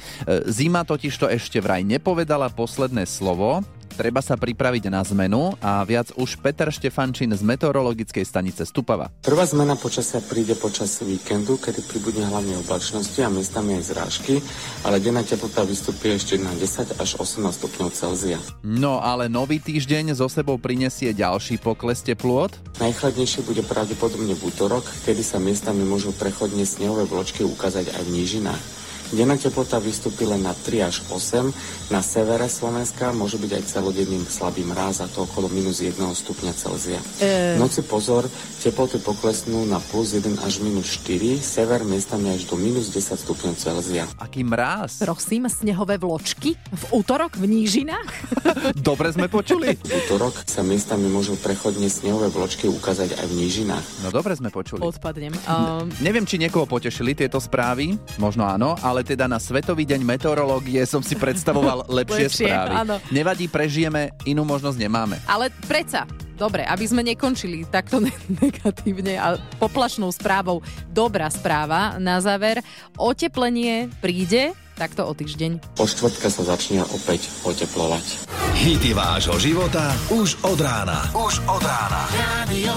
Zima 0.51 0.83
totiž 0.83 1.15
to 1.15 1.31
ešte 1.31 1.63
vraj 1.63 1.87
nepovedala 1.87 2.51
posledné 2.51 3.07
slovo. 3.07 3.63
Treba 3.97 4.21
sa 4.21 4.37
pripraviť 4.37 4.93
na 4.93 5.01
zmenu 5.01 5.57
a 5.65 5.81
viac 5.89 6.13
už 6.21 6.37
Peter 6.45 6.69
Štefančín 6.69 7.33
z 7.33 7.41
meteorologickej 7.41 8.29
stanice 8.29 8.69
Stupava. 8.69 9.09
Prvá 9.25 9.49
zmena 9.49 9.73
počasia 9.73 10.21
príde 10.21 10.53
počas 10.53 11.01
víkendu, 11.01 11.57
kedy 11.57 11.81
pribudne 11.89 12.29
hlavne 12.29 12.61
oblačnosti 12.61 13.17
a 13.25 13.33
miestami 13.33 13.81
aj 13.81 13.97
zrážky, 13.97 14.45
ale 14.85 15.01
denná 15.01 15.25
teplota 15.25 15.65
vystupí 15.65 16.13
ešte 16.13 16.37
na 16.37 16.53
10 16.53 17.01
až 17.01 17.11
18 17.17 17.41
stupňov 17.57 17.89
Celzia. 17.97 18.37
No 18.61 19.01
ale 19.01 19.33
nový 19.33 19.65
týždeň 19.65 20.13
zo 20.13 20.29
sebou 20.29 20.61
prinesie 20.61 21.17
ďalší 21.17 21.57
pokles 21.57 22.05
teplôt. 22.05 22.53
Najchladnejšie 22.77 23.49
bude 23.49 23.65
pravdepodobne 23.65 24.37
v 24.37 24.45
útorok, 24.45 24.85
kedy 25.09 25.25
sa 25.25 25.41
miestami 25.41 25.89
môžu 25.89 26.13
prechodne 26.13 26.69
snehové 26.69 27.09
vločky 27.09 27.49
ukázať 27.49 27.97
aj 27.97 28.03
v 28.05 28.13
nížinách. 28.13 28.86
Denná 29.15 29.39
teplota 29.39 29.79
vystúpi 29.79 30.27
len 30.27 30.43
na 30.43 30.51
3 30.51 30.89
až 30.89 31.07
8, 31.13 31.93
na 31.95 32.03
severe 32.03 32.51
Slovenska 32.51 33.15
môže 33.15 33.39
byť 33.39 33.51
aj 33.55 33.63
celodenným 33.71 34.25
slabý 34.27 34.67
mráz 34.67 35.05
a 35.05 35.07
to 35.07 35.29
okolo 35.29 35.47
minus 35.53 35.85
1 35.85 35.95
stupňa 35.95 36.53
Celzia. 36.57 36.99
E, 37.23 37.55
noci 37.61 37.87
pozor, 37.87 38.27
teploty 38.65 38.99
poklesnú 38.99 39.63
na 39.69 39.79
plus 39.79 40.17
1 40.17 40.43
až 40.43 40.59
minus 40.65 40.99
4, 41.05 41.39
sever 41.39 41.85
miestami 41.85 42.33
až 42.33 42.49
do 42.49 42.57
minus 42.57 42.89
10 42.89 43.21
stupňov 43.21 43.55
Celzia. 43.61 44.09
Aký 44.19 44.47
mráz. 44.47 45.05
prosím, 45.05 45.51
snehové 45.51 45.99
vločky 46.01 46.55
v 46.55 46.83
útorok 46.95 47.37
v 47.37 47.45
nížinách? 47.51 48.09
Dobre 48.79 49.13
sme 49.13 49.27
počuli. 49.29 49.77
V 49.77 49.93
útorok 50.07 50.47
sa 50.47 50.65
miestami 50.65 51.11
môžu 51.13 51.37
prechodne 51.37 51.91
snehové 51.91 52.33
vločky 52.33 52.71
ukázať 52.71 53.21
aj 53.21 53.27
v 53.29 53.35
nížinách. 53.37 53.85
No 54.01 54.09
dobre 54.09 54.33
sme 54.39 54.49
počuli. 54.49 54.81
Odpadnem. 54.81 55.35
Um, 55.45 55.91
Neviem, 56.01 56.25
či 56.25 56.41
niekoho 56.41 56.65
potešili 56.65 57.13
tieto 57.13 57.37
správy, 57.37 57.99
možno 58.17 58.47
áno, 58.49 58.79
ale 58.81 58.96
teda 59.03 59.27
na 59.27 59.37
Svetový 59.37 59.83
deň 59.83 60.01
meteorológie 60.01 60.81
som 60.85 61.01
si 61.01 61.13
predstavoval 61.13 61.85
lepšie, 61.99 62.27
Lepšie, 62.31 62.47
správy. 62.47 62.73
áno. 62.73 62.95
Nevadí, 63.11 63.49
prežijeme, 63.49 64.15
inú 64.23 64.45
možnosť 64.45 64.79
nemáme. 64.79 65.17
Ale 65.27 65.49
predsa, 65.65 66.05
dobre, 66.35 66.63
aby 66.63 66.85
sme 66.85 67.03
nekončili 67.03 67.67
takto 67.67 67.99
ne- 68.05 68.15
negatívne 68.31 69.17
a 69.17 69.27
poplašnou 69.59 70.09
správou, 70.09 70.63
dobrá 70.89 71.27
správa 71.29 71.97
na 71.97 72.23
záver. 72.23 72.63
Oteplenie 72.97 73.89
príde 73.99 74.53
takto 74.75 75.09
o 75.09 75.13
týždeň. 75.17 75.73
Po 75.73 75.89
štvrtka 75.89 76.29
sa 76.29 76.45
začne 76.45 76.85
opäť 76.93 77.33
oteplovať. 77.43 78.29
Hity 78.61 78.93
vášho 78.93 79.41
života 79.41 79.89
už 80.13 80.37
od 80.45 80.61
rána. 80.61 81.01
Už 81.17 81.41
od 81.49 81.65
rána. 81.65 82.03
Rádio 82.13 82.75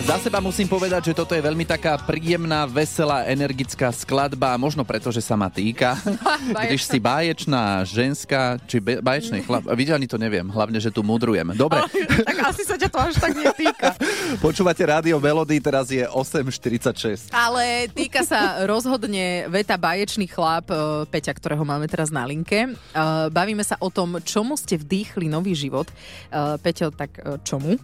Za 0.00 0.16
seba 0.16 0.40
musím 0.40 0.64
povedať, 0.64 1.12
že 1.12 1.16
toto 1.16 1.36
je 1.36 1.44
veľmi 1.44 1.68
taká 1.68 2.00
príjemná, 2.00 2.64
veselá, 2.64 3.28
energická 3.28 3.92
skladba, 3.92 4.56
možno 4.56 4.80
preto, 4.80 5.12
že 5.12 5.20
sa 5.20 5.36
ma 5.36 5.52
týka. 5.52 5.92
Když 6.64 6.88
si 6.88 6.96
báječná 6.96 7.84
ženská, 7.84 8.56
či 8.64 8.80
be- 8.80 9.04
báječný 9.04 9.44
chlap, 9.44 9.68
vidíš, 9.76 10.00
ani 10.00 10.08
to 10.08 10.16
neviem, 10.16 10.48
hlavne, 10.48 10.80
že 10.80 10.88
tu 10.88 11.04
mudrujem. 11.04 11.52
Dobre, 11.52 11.84
tak 12.24 12.36
asi 12.48 12.64
sa 12.64 12.80
ťa 12.80 12.88
to 12.88 12.98
až 12.98 13.14
tak 13.20 13.36
netýka. 13.36 13.92
počúvate 14.46 14.80
rádio 14.88 15.20
Melody, 15.20 15.60
teraz 15.60 15.92
je 15.92 16.02
8.46. 16.08 17.28
Ale 17.36 17.92
týka 17.92 18.24
sa 18.24 18.64
rozhodne 18.64 19.52
veta 19.52 19.76
baječný 19.76 20.24
chlap 20.32 20.72
e, 20.72 21.04
Peťa, 21.12 21.36
ktorého 21.36 21.62
máme 21.62 21.84
teraz 21.92 22.08
na 22.08 22.24
linke. 22.24 22.66
E, 22.66 22.70
Bavíme 23.28 23.62
sa 23.62 23.76
o 23.84 23.92
tom, 23.92 24.16
čomu 24.24 24.56
ste 24.56 24.80
vdýchli 24.80 25.28
nový 25.28 25.52
život. 25.52 25.92
E, 25.92 26.56
Peťo, 26.56 26.88
tak 26.88 27.20
čomu? 27.44 27.76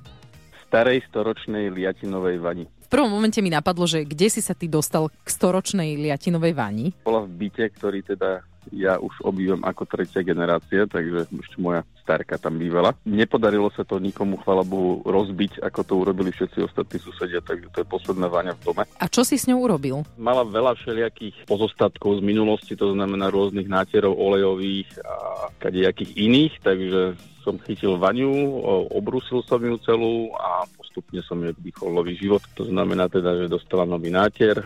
Starej 0.67 1.07
storočnej 1.09 1.71
liatinovej 1.71 2.37
vani. 2.43 2.65
V 2.87 2.89
prvom 2.91 3.11
momente 3.11 3.43
mi 3.43 3.51
napadlo, 3.51 3.83
že 3.87 4.07
kde 4.07 4.31
si 4.31 4.39
sa 4.39 4.55
ty 4.55 4.71
dostal 4.71 5.11
k 5.11 5.27
storočnej 5.27 5.99
liatinovej 5.99 6.55
vani? 6.55 6.87
Bola 7.03 7.27
v 7.27 7.47
byte, 7.47 7.67
ktorý 7.75 8.03
teda 8.07 8.47
ja 8.75 8.99
už 8.99 9.23
obývam 9.23 9.63
ako 9.67 9.87
tretia 9.87 10.23
generácia, 10.27 10.87
takže 10.87 11.27
ešte 11.31 11.57
moja 11.59 11.87
starka 12.03 12.39
tam 12.39 12.59
bývala. 12.59 12.95
Nepodarilo 13.03 13.67
sa 13.75 13.83
to 13.83 13.99
nikomu, 13.99 14.39
chvala 14.43 14.63
Bohu, 14.63 15.03
rozbiť, 15.03 15.59
ako 15.59 15.81
to 15.83 15.95
urobili 15.99 16.31
všetci 16.31 16.63
ostatní 16.63 17.03
susedia, 17.03 17.43
takže 17.43 17.67
to 17.75 17.83
je 17.83 17.87
posledná 17.87 18.31
váňa 18.31 18.55
v 18.59 18.63
dome. 18.63 18.83
A 19.03 19.07
čo 19.11 19.27
si 19.27 19.35
s 19.35 19.51
ňou 19.51 19.67
urobil? 19.67 20.07
Mala 20.15 20.47
veľa 20.47 20.79
všelijakých 20.79 21.51
pozostatkov 21.51 22.19
z 22.19 22.23
minulosti, 22.23 22.79
to 22.79 22.95
znamená 22.95 23.27
rôznych 23.27 23.67
nátierov 23.67 24.15
olejových 24.15 24.87
a 25.03 25.51
kadejakých 25.59 26.15
iných, 26.15 26.55
takže 26.63 27.03
som 27.43 27.59
chytil 27.63 27.99
vaňu, 27.99 28.59
obrusil 28.91 29.43
som 29.47 29.63
ju 29.63 29.79
celú 29.83 30.35
a 30.35 30.67
postupne 30.79 31.23
som 31.23 31.39
jej 31.43 31.55
vdýchol 31.55 31.95
nový 31.95 32.19
život. 32.19 32.43
To 32.59 32.67
znamená 32.67 33.07
teda, 33.07 33.39
že 33.39 33.51
dostala 33.51 33.87
nový 33.87 34.11
nátier, 34.11 34.63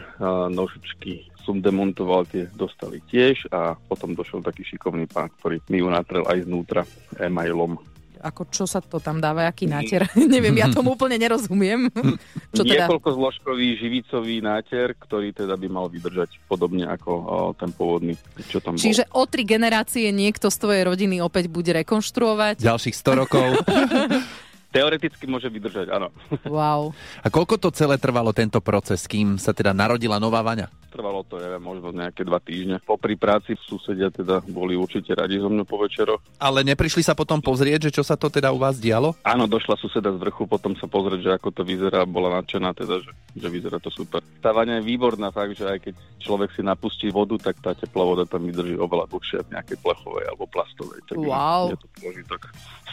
nožičky 0.48 1.28
som 1.42 1.58
demontoval, 1.58 2.28
tie 2.28 2.46
dostali 2.52 3.00
tiež 3.08 3.50
a 3.50 3.74
potom 3.76 4.12
došiel 4.12 4.44
taký 4.44 4.64
šikovný 4.64 5.08
pán, 5.08 5.32
ktorý 5.40 5.60
mi 5.72 5.80
ju 5.80 5.88
natrel 5.88 6.24
aj 6.28 6.44
znútra 6.44 6.82
e-mailom. 7.18 7.80
Ako 8.20 8.52
čo 8.52 8.68
sa 8.68 8.84
to 8.84 9.00
tam 9.00 9.16
dáva, 9.16 9.48
aký 9.48 9.64
nátier? 9.64 10.04
Neviem, 10.34 10.60
ja 10.60 10.68
tomu 10.68 10.92
úplne 10.92 11.16
nerozumiem. 11.16 11.88
čo 12.56 12.62
teda? 12.68 12.84
Niekoľko 12.84 13.16
zložkový 13.16 13.80
živicový 13.80 14.44
nátier, 14.44 14.92
ktorý 14.92 15.32
teda 15.32 15.56
by 15.56 15.68
mal 15.72 15.88
vydržať 15.88 16.36
podobne 16.44 16.84
ako 16.84 17.10
o, 17.10 17.24
ten 17.56 17.72
pôvodný, 17.72 18.20
čo 18.52 18.60
tam 18.60 18.76
bol. 18.76 18.84
Čiže 18.84 19.08
o 19.16 19.24
tri 19.24 19.48
generácie 19.48 20.12
niekto 20.12 20.52
z 20.52 20.56
tvojej 20.60 20.84
rodiny 20.84 21.24
opäť 21.24 21.48
bude 21.48 21.72
rekonštruovať? 21.72 22.60
Ďalších 22.60 22.96
100 22.96 23.20
rokov. 23.24 23.48
Teoreticky 24.70 25.26
môže 25.26 25.50
vydržať, 25.50 25.90
áno. 25.90 26.14
Wow. 26.46 26.94
A 27.22 27.26
koľko 27.26 27.58
to 27.58 27.74
celé 27.74 27.98
trvalo, 27.98 28.30
tento 28.30 28.62
proces, 28.62 29.02
kým 29.10 29.34
sa 29.34 29.50
teda 29.50 29.74
narodila 29.74 30.22
nová 30.22 30.46
vaňa? 30.46 30.70
Trvalo 30.90 31.22
to, 31.26 31.38
neviem, 31.38 31.62
možno 31.62 31.90
nejaké 31.94 32.26
dva 32.26 32.42
týždne. 32.42 32.82
Popri 32.82 33.14
práci 33.14 33.54
susedia 33.66 34.10
teda 34.10 34.42
boli 34.46 34.74
určite 34.74 35.14
radi 35.14 35.38
so 35.38 35.46
mnou 35.50 35.66
po 35.66 35.78
večeroch. 35.78 36.18
Ale 36.38 36.66
neprišli 36.66 37.02
sa 37.02 37.14
potom 37.14 37.38
pozrieť, 37.38 37.90
že 37.90 37.94
čo 37.98 38.02
sa 38.02 38.18
to 38.18 38.26
teda 38.26 38.50
u 38.50 38.58
vás 38.58 38.78
dialo? 38.78 39.14
Áno, 39.22 39.46
došla 39.46 39.78
suseda 39.78 40.10
z 40.10 40.18
vrchu, 40.18 40.50
potom 40.50 40.74
sa 40.74 40.90
pozrieť, 40.90 41.20
že 41.22 41.30
ako 41.34 41.48
to 41.54 41.62
vyzerá, 41.62 42.02
bola 42.06 42.42
nadšená 42.42 42.74
teda, 42.74 43.02
že, 43.02 43.10
že 43.38 43.46
vyzerá 43.50 43.78
to 43.78 43.90
super. 43.90 44.22
Tá 44.42 44.50
vaňa 44.50 44.82
je 44.82 44.86
výborná, 44.86 45.30
fakt, 45.30 45.54
že 45.54 45.66
aj 45.66 45.78
keď 45.78 45.94
človek 46.22 46.50
si 46.54 46.62
napustí 46.62 47.10
vodu, 47.10 47.38
tak 47.38 47.58
tá 47.62 47.70
teplá 47.74 48.02
voda 48.02 48.26
tam 48.26 48.46
vydrží 48.46 48.74
oveľa 48.74 49.06
dlhšie 49.10 49.46
v 49.46 49.52
nejakej 49.54 49.78
plechovej 49.82 50.24
alebo 50.30 50.46
plastovej. 50.50 51.00
Takže 51.06 51.26
Wow. 51.26 51.70
Je 51.70 51.78
to. 51.78 52.36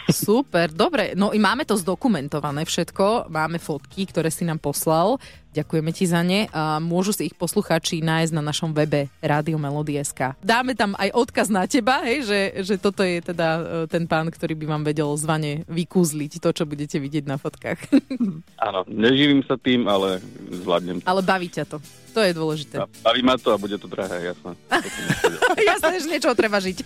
Super, 0.08 0.72
dobre. 0.72 1.12
No 1.12 1.36
i 1.36 1.38
máme 1.42 1.67
to 1.68 1.76
zdokumentované 1.76 2.64
všetko, 2.64 3.28
máme 3.28 3.60
fotky, 3.60 4.08
ktoré 4.08 4.32
si 4.32 4.48
nám 4.48 4.56
poslal. 4.56 5.20
Ďakujeme 5.56 5.90
ti 5.96 6.04
za 6.04 6.20
ne. 6.20 6.46
A 6.52 6.76
môžu 6.76 7.16
si 7.16 7.32
ich 7.32 7.34
poslucháči 7.36 8.04
nájsť 8.04 8.32
na 8.36 8.42
našom 8.44 8.76
webe 8.76 9.08
Rádio 9.24 9.56
Melody.sk. 9.56 10.36
Dáme 10.44 10.76
tam 10.76 10.92
aj 11.00 11.08
odkaz 11.16 11.48
na 11.48 11.64
teba, 11.64 12.04
hej, 12.04 12.28
že, 12.28 12.40
že 12.62 12.74
toto 12.76 13.00
je 13.00 13.24
teda 13.24 13.48
e, 13.56 13.60
ten 13.88 14.04
pán, 14.04 14.28
ktorý 14.28 14.52
by 14.60 14.66
vám 14.68 14.82
vedel 14.84 15.08
zvane 15.16 15.64
vykúzliť 15.66 16.44
to, 16.44 16.52
čo 16.52 16.68
budete 16.68 17.00
vidieť 17.00 17.24
na 17.24 17.40
fotkách. 17.40 17.80
Áno, 18.68 18.84
neživím 18.86 19.40
sa 19.48 19.56
tým, 19.56 19.88
ale 19.88 20.20
zvládnem 20.52 21.00
to. 21.00 21.08
Ale 21.08 21.24
baví 21.24 21.48
ťa 21.48 21.64
to. 21.64 21.80
To 22.12 22.20
je 22.24 22.32
dôležité. 22.34 22.82
Baví 23.04 23.20
ma 23.24 23.38
to 23.38 23.54
a 23.54 23.58
bude 23.60 23.78
to 23.78 23.86
drahé, 23.86 24.34
jasné. 24.34 24.52
Jasné, 25.68 25.94
že 26.00 26.06
niečo 26.08 26.32
treba 26.34 26.58
žiť. 26.58 26.76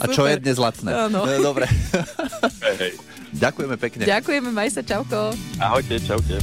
A 0.00 0.06
čo 0.10 0.24
je 0.26 0.36
dnes 0.40 0.56
lacné? 0.56 0.90
Áno. 0.90 1.22
E, 1.26 1.38
Dobre. 1.38 1.66
Hej, 2.64 2.76
hej. 2.80 2.92
Ďakujeme 3.30 3.76
pekne. 3.78 4.02
Ďakujeme, 4.10 4.50
maj 4.50 4.74
sa, 4.74 4.82
čauko. 4.82 5.30
Ahojte, 5.62 6.02
čaute. 6.02 6.42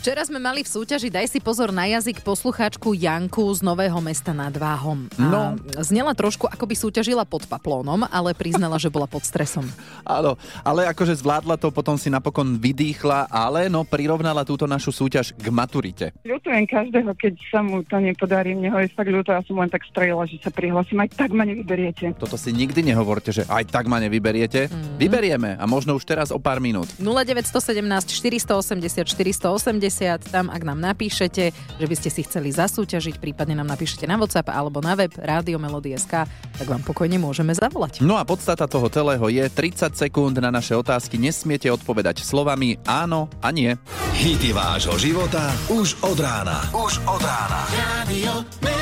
Včera 0.00 0.24
sme 0.24 0.40
mali 0.40 0.64
v 0.64 0.72
súťaži 0.72 1.12
Daj 1.12 1.28
si 1.28 1.44
pozor 1.44 1.76
na 1.76 1.84
jazyk 1.84 2.24
poslucháčku 2.24 2.96
Janku 2.96 3.44
z 3.52 3.60
Nového 3.60 4.00
mesta 4.00 4.32
nad 4.32 4.48
Váhom. 4.56 5.04
A 5.20 5.28
No. 5.28 5.40
Znela 5.84 6.16
trošku, 6.16 6.48
ako 6.48 6.64
by 6.64 6.72
súťažila 6.72 7.28
pod 7.28 7.44
paplónom, 7.44 8.08
ale 8.08 8.32
priznala, 8.32 8.80
že 8.80 8.88
bola 8.88 9.04
pod 9.04 9.28
stresom. 9.28 9.68
Áno, 10.08 10.40
ale 10.64 10.88
akože 10.88 11.20
zvládla 11.20 11.60
to, 11.60 11.68
potom 11.68 12.00
si 12.00 12.08
napokon 12.08 12.56
vydýchla, 12.56 13.28
ale 13.28 13.68
no 13.68 13.84
prirovnala 13.84 14.48
túto 14.48 14.64
našu 14.64 14.88
súťaž 14.88 15.36
k 15.36 15.52
maturite. 15.52 16.16
Ľutujem 16.24 16.64
každého, 16.64 17.12
keď 17.20 17.36
sa 17.52 17.60
mu 17.60 17.84
to 17.84 18.00
nepodarí. 18.00 18.56
Mne 18.56 18.72
ho 18.72 18.80
je 18.80 18.88
fakt 18.96 19.12
ľúto, 19.12 19.36
ja 19.36 19.44
som 19.44 19.60
len 19.60 19.68
tak 19.68 19.84
strelila, 19.84 20.24
že 20.24 20.40
sa 20.40 20.48
prihlasím. 20.48 21.04
Aj 21.04 21.12
tak 21.12 21.28
ma 21.36 21.44
nevyberiete. 21.44 22.16
Toto 22.16 22.40
si 22.40 22.56
nikdy 22.56 22.88
nehovorte, 22.88 23.36
že 23.36 23.44
aj 23.52 23.68
tak 23.68 23.84
ma 23.84 24.00
nevyberiete. 24.00 24.72
Mhm. 24.72 24.96
Vyberieme 24.96 25.60
a 25.60 25.64
možno 25.68 25.92
už 25.92 26.08
teraz 26.08 26.32
o 26.32 26.40
pár 26.40 26.56
minút. 26.56 26.88
0917 26.96 28.16
480 28.16 29.04
480, 29.04 29.89
tam 30.30 30.48
ak 30.48 30.62
nám 30.62 30.78
napíšete, 30.78 31.50
že 31.52 31.86
by 31.86 31.94
ste 31.98 32.08
si 32.08 32.22
chceli 32.22 32.54
zasúťažiť, 32.54 33.18
prípadne 33.18 33.58
nám 33.58 33.68
napíšete 33.74 34.06
na 34.06 34.16
WhatsApp 34.16 34.54
alebo 34.54 34.78
na 34.78 34.94
web 34.94 35.10
Rádio 35.18 35.58
Melody.sk, 35.58 36.26
tak 36.30 36.66
vám 36.66 36.82
pokojne 36.86 37.18
môžeme 37.18 37.50
zavolať. 37.52 38.00
No 38.00 38.16
a 38.16 38.24
podstata 38.24 38.70
toho 38.70 38.86
celého 38.88 39.26
je 39.26 39.44
30 39.46 39.98
sekúnd 39.98 40.38
na 40.38 40.54
naše 40.54 40.78
otázky. 40.78 41.18
Nesmiete 41.18 41.68
odpovedať 41.68 42.22
slovami 42.22 42.78
áno 42.86 43.26
a 43.42 43.50
nie. 43.50 43.74
Hity 44.16 44.52
vášho 44.52 44.96
života 45.00 45.50
už 45.72 45.98
od 46.04 46.18
rána. 46.20 46.64
Už 46.76 47.00
od 47.08 47.22
rána. 47.22 47.60
Radio. 47.74 48.79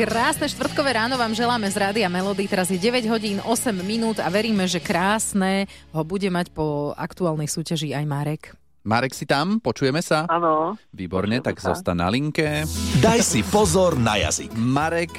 Krásne 0.00 0.48
štvrtkové 0.48 0.96
ráno 0.96 1.20
vám 1.20 1.36
želáme 1.36 1.68
z 1.68 1.76
Rádia 1.76 2.08
Melody. 2.08 2.48
Teraz 2.48 2.72
je 2.72 2.80
9 2.80 3.04
hodín 3.04 3.36
8 3.36 3.52
minút 3.84 4.16
a 4.16 4.32
veríme, 4.32 4.64
že 4.64 4.80
krásne 4.80 5.68
ho 5.92 6.00
bude 6.00 6.24
mať 6.26 6.48
po 6.50 6.96
aktuálnej 6.96 7.44
súťaži 7.44 7.92
aj 7.92 8.04
Marek. 8.08 8.42
Marek 8.80 9.12
si 9.12 9.28
tam? 9.28 9.60
Počujeme 9.60 10.00
sa? 10.00 10.24
Áno. 10.24 10.72
Výborne, 10.88 11.44
tak 11.44 11.60
zostan 11.60 12.00
na 12.00 12.08
linke. 12.08 12.64
Daj 12.96 13.20
si 13.20 13.44
pozor 13.44 14.00
na 14.00 14.16
jazyk. 14.16 14.56
Marek, 14.56 15.12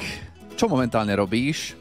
čo 0.58 0.66
momentálne 0.66 1.14
robíš? 1.14 1.78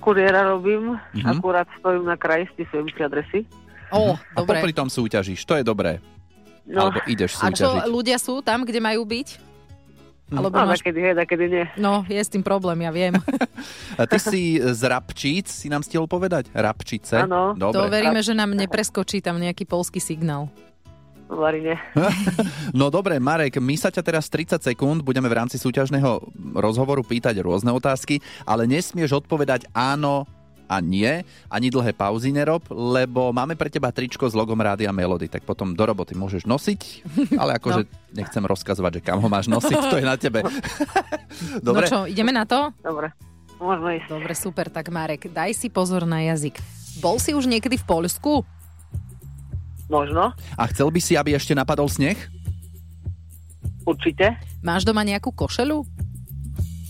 Kuriéra 0.00 0.48
robím, 0.48 0.96
Mhm. 1.12 1.36
akurát 1.36 1.68
stojím 1.76 2.08
na 2.08 2.16
kraji, 2.16 2.48
spisujem 2.48 2.88
si 2.88 3.00
adresy. 3.04 3.40
Ó, 3.92 4.16
A 4.16 4.40
dobre. 4.40 4.56
popri 4.56 4.72
tom 4.72 4.88
súťažíš, 4.88 5.44
to 5.44 5.52
je 5.52 5.62
dobré. 5.62 6.00
No. 6.64 6.88
Alebo 6.88 7.04
ideš 7.04 7.36
A 7.38 7.52
čo, 7.52 7.76
súťažiť. 7.76 7.92
ľudia 7.92 8.16
sú 8.16 8.40
tam, 8.40 8.64
kde 8.64 8.80
majú 8.80 9.04
byť? 9.04 9.45
Alebo 10.26 10.58
No, 10.58 10.66
máš... 10.66 10.82
kedy 10.82 10.98
hej, 10.98 11.14
kedy 11.22 11.44
nie. 11.46 11.64
No, 11.78 12.02
je 12.10 12.18
s 12.18 12.26
tým 12.26 12.42
problém, 12.42 12.82
ja 12.82 12.90
viem. 12.90 13.14
Ty 14.10 14.18
si 14.18 14.58
z 14.58 14.80
Rabčíc, 14.82 15.46
si 15.46 15.70
nám 15.70 15.86
stihol 15.86 16.10
povedať? 16.10 16.50
Rabčice? 16.50 17.22
Áno. 17.22 17.54
Dobre. 17.54 17.78
To 17.78 17.86
veríme, 17.86 18.18
že 18.26 18.34
nám 18.34 18.50
nepreskočí 18.58 19.22
tam 19.22 19.38
nejaký 19.38 19.62
polský 19.70 20.02
signál. 20.02 20.50
Varine. 21.26 21.78
No 22.76 22.90
dobre, 22.92 23.18
Marek, 23.18 23.58
my 23.58 23.74
sa 23.78 23.88
ťa 23.90 24.02
teraz 24.02 24.28
30 24.30 24.62
sekúnd 24.62 25.00
budeme 25.02 25.30
v 25.30 25.38
rámci 25.38 25.56
súťažného 25.56 26.22
rozhovoru 26.54 27.00
pýtať 27.02 27.40
rôzne 27.40 27.72
otázky, 27.72 28.20
ale 28.44 28.68
nesmieš 28.68 29.24
odpovedať 29.24 29.70
áno 29.72 30.28
a 30.66 30.82
nie, 30.82 31.22
ani 31.46 31.70
dlhé 31.70 31.94
pauzy 31.94 32.34
nerob, 32.34 32.66
lebo 32.70 33.30
máme 33.30 33.54
pre 33.54 33.70
teba 33.70 33.94
tričko 33.94 34.26
s 34.26 34.34
logom 34.34 34.58
Rádia 34.58 34.90
Melody, 34.90 35.30
tak 35.30 35.46
potom 35.46 35.72
do 35.72 35.84
roboty 35.86 36.18
môžeš 36.18 36.44
nosiť, 36.46 36.80
ale 37.40 37.58
akože 37.58 37.86
nechcem 38.14 38.42
rozkazovať, 38.42 39.00
že 39.00 39.04
kam 39.06 39.22
ho 39.22 39.28
máš 39.30 39.46
nosiť, 39.46 39.78
to 39.88 39.96
je 40.02 40.06
na 40.06 40.18
tebe. 40.18 40.42
Dobre? 41.66 41.86
No 41.86 41.90
čo, 41.90 41.98
ideme 42.10 42.34
na 42.34 42.44
to? 42.44 42.74
Dobre. 42.82 43.14
Môžeme 43.56 43.96
ísť. 44.02 44.08
Dobre, 44.12 44.32
super, 44.36 44.66
tak 44.68 44.92
Marek, 44.92 45.32
daj 45.32 45.56
si 45.56 45.72
pozor 45.72 46.04
na 46.04 46.20
jazyk. 46.20 46.60
Bol 47.00 47.16
si 47.16 47.32
už 47.32 47.48
niekedy 47.48 47.80
v 47.80 47.88
Poľsku? 47.88 48.44
Možno. 49.86 50.34
A 50.58 50.62
chcel 50.68 50.90
by 50.90 51.00
si, 51.00 51.14
aby 51.14 51.38
ešte 51.38 51.54
napadol 51.54 51.86
sneh? 51.86 52.18
Určite. 53.86 54.34
Máš 54.66 54.82
doma 54.82 55.06
nejakú 55.06 55.30
košelu? 55.30 55.86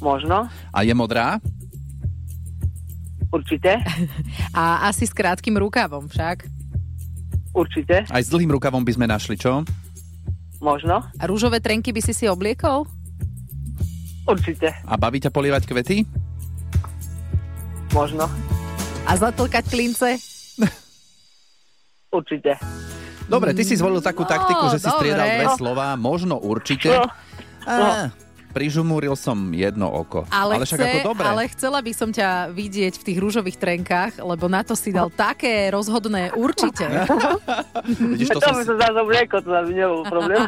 Možno. 0.01 0.49
A 0.73 0.79
je 0.81 0.97
modrá? 0.97 1.37
Určite. 3.37 3.77
A 4.57 4.89
asi 4.89 5.05
s 5.05 5.13
krátkým 5.13 5.61
rukavom 5.61 6.09
však? 6.09 6.49
Určite. 7.53 8.05
Aj 8.05 8.21
s 8.21 8.29
dlhým 8.29 8.49
rukavom 8.51 8.81
by 8.81 8.93
sme 8.93 9.07
našli, 9.07 9.37
čo? 9.37 9.61
Možno. 10.57 11.05
A 11.05 11.25
rúžové 11.25 11.61
trenky 11.61 11.93
by 11.93 12.01
si 12.01 12.13
si 12.13 12.25
obliekol? 12.25 12.89
Určite. 14.25 14.73
A 14.83 14.97
baví 14.97 15.21
ťa 15.21 15.29
polievať 15.29 15.65
kvety? 15.65 16.09
Možno. 17.93 18.29
A 19.05 19.13
zatlkať 19.15 19.65
klince? 19.69 20.17
Určite. 22.11 22.57
Dobre, 23.27 23.53
ty 23.53 23.63
si 23.63 23.75
zvolil 23.75 24.01
takú 24.01 24.23
No, 24.23 24.31
taktiku, 24.31 24.65
že 24.69 24.79
si 24.79 24.87
dobre. 24.87 25.13
striedal 25.13 25.29
dve 25.29 25.47
slova, 25.55 25.87
možno 25.95 26.39
určite. 26.39 26.89
No. 26.89 27.05
Á, 27.67 28.09
prižumúril 28.57 29.13
som 29.21 29.37
jedno 29.53 29.93
oko. 29.93 30.25
Ale, 30.33 30.57
však 30.65 30.81
chce, 30.81 30.89
ako 30.89 31.01
dobre. 31.13 31.25
ale 31.29 31.43
chcela 31.53 31.85
by 31.85 31.93
som 31.93 32.09
ťa 32.09 32.57
vidieť 32.57 32.97
v 32.97 33.05
tých 33.05 33.19
rúžových 33.21 33.61
trenkách, 33.61 34.25
lebo 34.25 34.49
na 34.49 34.65
to 34.65 34.73
si 34.73 34.97
dal 34.97 35.13
také 35.13 35.69
rozhodné 35.69 36.33
určite. 36.33 36.89
Vidíš, 38.17 38.33
to 38.33 38.41
to 38.41 38.49
som 38.49 38.57
by 38.57 38.65
si, 38.65 38.69
som 38.73 38.77
zase 38.81 38.97
obliekol, 38.97 39.45
to 39.45 39.53
by 39.53 39.73
nebol 39.77 40.01
problém. 40.09 40.41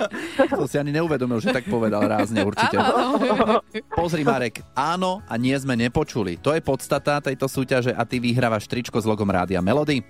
to 0.64 0.64
si 0.64 0.80
ani 0.80 0.96
neuvedomil, 0.96 1.36
že 1.44 1.52
tak 1.52 1.68
povedal 1.68 2.00
rázne 2.08 2.40
určite. 2.40 2.80
Pozri, 3.92 4.24
Marek, 4.24 4.64
áno 4.72 5.20
a 5.28 5.36
nie 5.36 5.52
sme 5.60 5.76
nepočuli. 5.76 6.40
To 6.40 6.56
je 6.56 6.64
podstata 6.64 7.20
tejto 7.20 7.44
súťaže 7.44 7.92
a 7.92 8.08
ty 8.08 8.16
vyhrávaš 8.24 8.64
tričko 8.72 8.96
s 8.96 9.04
logom 9.04 9.28
Rádia 9.28 9.60
Melody. 9.60 10.00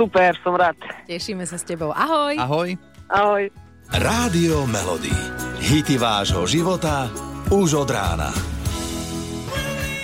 Super, 0.00 0.32
som 0.40 0.56
rád. 0.56 0.80
Tešíme 1.04 1.44
sa 1.44 1.60
s 1.60 1.64
tebou. 1.68 1.92
Ahoj. 1.92 2.40
Ahoj. 2.40 2.68
Ahoj. 3.12 3.44
Rádio 3.92 4.64
Melody. 4.68 5.35
Hity 5.66 5.98
vášho 5.98 6.46
života 6.46 7.10
už 7.50 7.82
od 7.82 7.90
rána. 7.90 8.30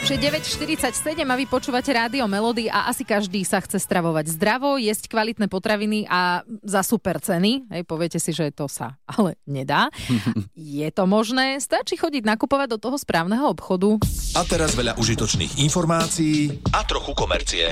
Už 0.02 0.10
je 0.10 0.18
9.47 0.18 1.22
a 1.22 1.34
vy 1.38 1.46
počúvate 1.46 1.86
rádio 1.94 2.26
Melody 2.26 2.66
a 2.66 2.90
asi 2.90 3.06
každý 3.06 3.46
sa 3.46 3.62
chce 3.62 3.78
stravovať 3.78 4.34
zdravo, 4.34 4.74
jesť 4.74 5.06
kvalitné 5.06 5.46
potraviny 5.46 6.10
a 6.10 6.42
za 6.66 6.82
super 6.82 7.22
ceny. 7.22 7.70
Hej, 7.70 7.86
poviete 7.86 8.18
si, 8.18 8.34
že 8.34 8.50
to 8.50 8.66
sa 8.66 8.98
ale 9.06 9.38
nedá. 9.46 9.86
je 10.58 10.88
to 10.90 11.06
možné? 11.06 11.62
Stačí 11.62 11.94
chodiť 11.94 12.26
nakupovať 12.26 12.74
do 12.74 12.78
toho 12.82 12.98
správneho 12.98 13.46
obchodu. 13.54 14.02
A 14.34 14.42
teraz 14.42 14.74
veľa 14.74 14.98
užitočných 14.98 15.62
informácií 15.62 16.58
a 16.74 16.82
trochu 16.82 17.14
komercie. 17.14 17.70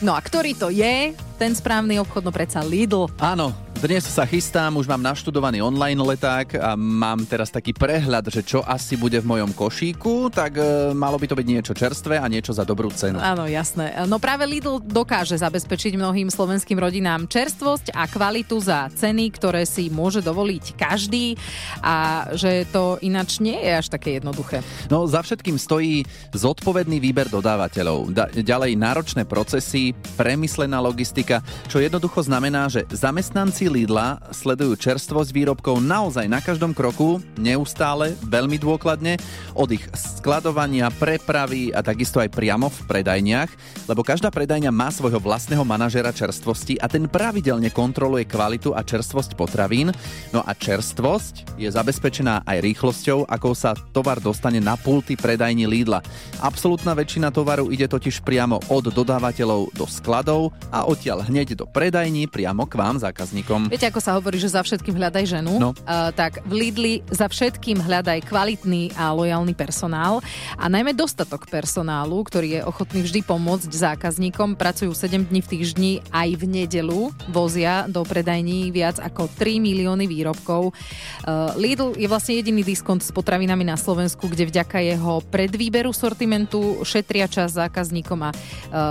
No 0.00 0.16
a 0.16 0.24
ktorý 0.24 0.56
to 0.56 0.72
je? 0.72 1.12
Ten 1.36 1.52
správny 1.52 2.00
obchod, 2.00 2.24
no 2.24 2.32
predsa 2.32 2.64
Lidl. 2.64 3.12
Áno, 3.20 3.63
dnes 3.80 4.06
sa 4.06 4.22
chystám, 4.22 4.78
už 4.78 4.86
mám 4.86 5.02
naštudovaný 5.02 5.58
online 5.58 5.98
leták 5.98 6.54
a 6.60 6.78
mám 6.78 7.26
teraz 7.26 7.50
taký 7.50 7.74
prehľad, 7.74 8.30
že 8.30 8.46
čo 8.46 8.62
asi 8.62 8.94
bude 8.94 9.18
v 9.18 9.26
mojom 9.26 9.50
košíku, 9.50 10.30
tak 10.30 10.62
e, 10.62 10.94
malo 10.94 11.18
by 11.18 11.26
to 11.26 11.34
byť 11.34 11.46
niečo 11.46 11.72
čerstvé 11.74 12.22
a 12.22 12.26
niečo 12.30 12.54
za 12.54 12.62
dobrú 12.62 12.92
cenu. 12.94 13.18
Áno, 13.18 13.50
jasné. 13.50 13.90
No 14.06 14.22
práve 14.22 14.46
Lidl 14.46 14.78
dokáže 14.78 15.34
zabezpečiť 15.34 15.98
mnohým 15.98 16.30
slovenským 16.30 16.78
rodinám 16.78 17.26
čerstvosť 17.26 17.90
a 17.96 18.06
kvalitu 18.06 18.62
za 18.62 18.86
ceny, 18.94 19.34
ktoré 19.34 19.66
si 19.66 19.90
môže 19.90 20.22
dovoliť 20.22 20.78
každý 20.78 21.34
a 21.82 22.28
že 22.36 22.70
to 22.70 23.02
ináč 23.02 23.42
nie 23.42 23.58
je 23.58 23.72
až 23.74 23.90
také 23.90 24.22
jednoduché. 24.22 24.62
No 24.86 25.10
za 25.10 25.20
všetkým 25.26 25.58
stojí 25.58 26.06
zodpovedný 26.30 27.02
výber 27.02 27.26
dodávateľov, 27.26 28.12
da- 28.14 28.30
ďalej 28.30 28.78
náročné 28.78 29.22
procesy, 29.26 29.96
premyslená 30.14 30.78
logistika, 30.78 31.42
čo 31.66 31.82
jednoducho 31.82 32.22
znamená, 32.22 32.70
že 32.70 32.86
zamestnanci 32.92 33.63
Lidla 33.68 34.18
sledujú 34.32 34.74
čerstvosť 34.74 35.30
výrobkov 35.30 35.78
naozaj 35.78 36.26
na 36.26 36.42
každom 36.42 36.74
kroku, 36.74 37.22
neustále, 37.38 38.18
veľmi 38.26 38.58
dôkladne, 38.58 39.16
od 39.54 39.70
ich 39.70 39.84
skladovania, 39.94 40.90
prepravy 40.90 41.70
a 41.70 41.80
takisto 41.80 42.18
aj 42.18 42.34
priamo 42.34 42.66
v 42.66 42.78
predajniach, 42.90 43.50
lebo 43.86 44.02
každá 44.02 44.32
predajňa 44.34 44.74
má 44.74 44.90
svojho 44.90 45.22
vlastného 45.22 45.62
manažera 45.62 46.10
čerstvosti 46.10 46.76
a 46.82 46.90
ten 46.90 47.06
pravidelne 47.06 47.70
kontroluje 47.70 48.26
kvalitu 48.26 48.74
a 48.74 48.82
čerstvosť 48.82 49.38
potravín. 49.38 49.94
No 50.34 50.42
a 50.42 50.52
čerstvosť 50.52 51.60
je 51.60 51.70
zabezpečená 51.70 52.42
aj 52.42 52.58
rýchlosťou, 52.58 53.30
akou 53.30 53.54
sa 53.54 53.78
tovar 53.94 54.18
dostane 54.18 54.58
na 54.58 54.74
pulty 54.74 55.14
predajní 55.14 55.70
Lidla. 55.70 56.02
Absolutná 56.42 56.98
väčšina 56.98 57.30
tovaru 57.30 57.70
ide 57.70 57.86
totiž 57.86 58.26
priamo 58.26 58.58
od 58.68 58.90
dodávateľov 58.90 59.70
do 59.72 59.86
skladov 59.86 60.50
a 60.74 60.82
odtiaľ 60.82 61.30
hneď 61.30 61.54
do 61.54 61.70
predajní 61.70 62.26
priamo 62.26 62.66
k 62.66 62.74
vám, 62.74 62.98
zákazníkom. 62.98 63.53
Viete, 63.70 63.86
ako 63.88 64.00
sa 64.02 64.18
hovorí, 64.18 64.36
že 64.42 64.50
za 64.50 64.60
všetkým 64.60 64.98
hľadaj 64.98 65.24
ženu? 65.24 65.56
No. 65.62 65.70
Uh, 65.86 66.10
tak 66.10 66.42
v 66.44 66.52
Lidli 66.66 66.94
za 67.08 67.30
všetkým 67.30 67.78
hľadaj 67.78 68.26
kvalitný 68.26 68.90
a 68.98 69.14
lojálny 69.14 69.54
personál 69.54 70.18
a 70.58 70.66
najmä 70.66 70.90
dostatok 70.96 71.46
personálu, 71.46 72.18
ktorý 72.26 72.60
je 72.60 72.66
ochotný 72.66 73.06
vždy 73.06 73.22
pomôcť 73.22 73.70
zákazníkom. 73.70 74.58
Pracujú 74.58 74.90
7 74.90 75.30
dní 75.30 75.40
v 75.40 75.50
týždni 75.50 75.92
aj 76.10 76.28
v 76.40 76.44
nedelu. 76.44 77.14
Vozia 77.30 77.86
do 77.86 78.02
predajní 78.02 78.74
viac 78.74 78.98
ako 78.98 79.30
3 79.38 79.62
milióny 79.62 80.10
výrobkov. 80.10 80.74
Uh, 81.22 81.54
Lidl 81.54 81.94
je 81.94 82.10
vlastne 82.10 82.34
jediný 82.34 82.66
diskont 82.66 82.98
s 82.98 83.14
potravinami 83.14 83.62
na 83.62 83.78
Slovensku, 83.78 84.26
kde 84.26 84.50
vďaka 84.50 84.82
jeho 84.82 85.22
predvýberu 85.30 85.94
sortimentu 85.94 86.82
šetria 86.82 87.30
čas 87.30 87.54
zákazníkom 87.54 88.18
a 88.26 88.30
uh, 88.30 88.38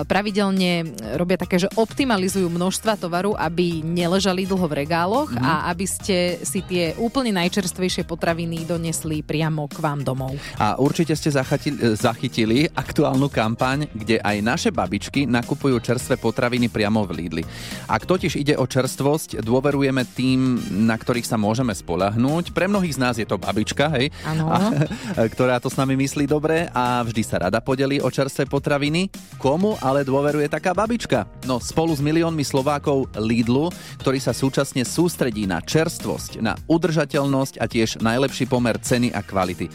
pravidelne 0.07 0.95
robia 1.19 1.35
také, 1.35 1.59
že 1.59 1.71
optimalizujú 1.75 2.47
množstva 2.47 2.95
tovaru, 2.95 3.35
aby 3.35 3.83
neležali 3.83 4.45
dlho 4.53 4.69
v 4.69 4.85
regáloch 4.85 5.33
Mhm. 5.33 5.41
a 5.41 5.73
aby 5.73 5.85
ste 5.89 6.17
si 6.45 6.61
tie 6.61 6.93
úplne 7.01 7.33
najčerstvejšie 7.33 8.05
potraviny 8.05 8.69
donesli 8.69 9.25
priamo 9.25 9.65
k 9.65 9.81
vám 9.81 10.05
domov. 10.05 10.37
A 10.61 10.77
určite 10.77 11.17
ste 11.17 11.33
zachytili, 11.33 11.97
zachytili 11.97 12.69
aktuálnu 12.69 13.33
kampaň, 13.33 13.89
kde 13.89 14.21
aj 14.21 14.37
naše 14.45 14.69
babičky 14.69 15.25
nakupujú 15.25 15.81
čerstvé 15.81 16.21
potraviny 16.21 16.69
priamo 16.69 17.01
v 17.09 17.11
Lidli. 17.17 17.43
Ak 17.89 18.05
totiž 18.05 18.37
ide 18.37 18.53
o 18.53 18.69
čerstvosť, 18.69 19.41
dôverujeme 19.41 20.05
tým, 20.05 20.59
na 20.85 20.93
ktorých 20.93 21.25
sa 21.25 21.39
môžeme 21.39 21.73
spolahnúť. 21.73 22.53
Pre 22.53 22.69
mnohých 22.69 22.93
z 22.93 23.01
nás 23.01 23.15
je 23.17 23.25
to 23.25 23.41
babička, 23.41 23.89
hej, 23.97 24.13
a, 24.27 24.69
ktorá 25.33 25.57
to 25.57 25.71
s 25.71 25.79
nami 25.79 25.97
myslí 25.97 26.29
dobre 26.29 26.69
a 26.69 27.01
vždy 27.01 27.23
sa 27.25 27.41
rada 27.41 27.57
podelí 27.57 27.97
o 27.97 28.11
čerstvé 28.11 28.45
potraviny. 28.45 29.09
Komu 29.41 29.79
ale 29.81 30.05
dôveruje 30.05 30.45
taká 30.45 30.75
babička? 30.75 31.25
No 31.47 31.57
spolu 31.57 31.95
s 31.95 32.03
miliónmi 32.03 32.43
Slovákov 32.43 33.09
Lidlu, 33.17 33.71
ktorý 33.97 34.19
sa 34.19 34.35
súčasne 34.43 34.83
sústredí 34.83 35.47
na 35.47 35.63
čerstvosť, 35.63 36.43
na 36.43 36.59
udržateľnosť 36.67 37.63
a 37.63 37.65
tiež 37.71 38.03
najlepší 38.03 38.51
pomer 38.51 38.75
ceny 38.75 39.15
a 39.15 39.23
kvality. 39.23 39.71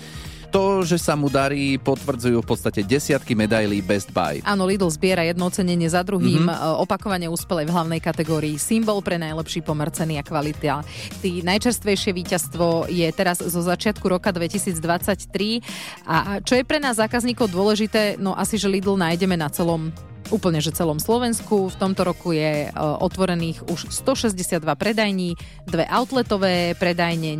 To, 0.48 0.81
že 0.81 0.96
sa 0.96 1.12
mu 1.12 1.28
darí, 1.28 1.76
potvrdzujú 1.76 2.40
v 2.40 2.48
podstate 2.48 2.81
desiatky 2.81 3.37
medailí 3.37 3.85
Best 3.85 4.09
Buy. 4.16 4.40
Áno, 4.48 4.64
Lidl 4.64 4.88
zbiera 4.88 5.20
jedno 5.20 5.52
ocenenie 5.52 5.92
za 5.92 6.00
druhým, 6.00 6.40
Mhm. 6.40 6.48
mm-hmm. 6.48 6.81
opakovane 6.88 7.28
úspele 7.28 7.68
v 7.68 7.72
hlavnej 7.76 8.00
kategórii 8.00 8.57
symbol 8.57 9.04
pre 9.04 9.20
najlepší 9.20 9.61
pomer 9.61 9.92
ceny 9.92 10.16
a 10.16 10.24
kvalita. 10.24 10.81
Tý 11.20 11.44
najčerstvejšie 11.44 12.16
víťazstvo 12.16 12.88
je 12.88 13.04
teraz 13.12 13.44
zo 13.44 13.61
začiatku 13.61 14.09
roka 14.09 14.33
2023 14.33 15.61
a 16.09 16.40
čo 16.40 16.57
je 16.57 16.64
pre 16.64 16.81
nás 16.81 16.96
zákazníkov 16.96 17.52
dôležité, 17.52 18.16
no 18.16 18.33
asi, 18.33 18.57
že 18.57 18.72
Lidl 18.72 18.96
nájdeme 18.96 19.37
na 19.37 19.52
celom 19.52 19.92
úplne, 20.31 20.61
že 20.61 20.75
celom 20.75 21.01
Slovensku. 21.01 21.73
V 21.73 21.77
tomto 21.77 22.05
roku 22.05 22.35
je 22.35 22.67
e, 22.67 22.75
otvorených 22.77 23.67
už 23.69 23.93
162 23.93 24.62
predajní, 24.77 25.35
dve 25.64 25.85
outletové 25.88 26.77
predajne 26.77 27.37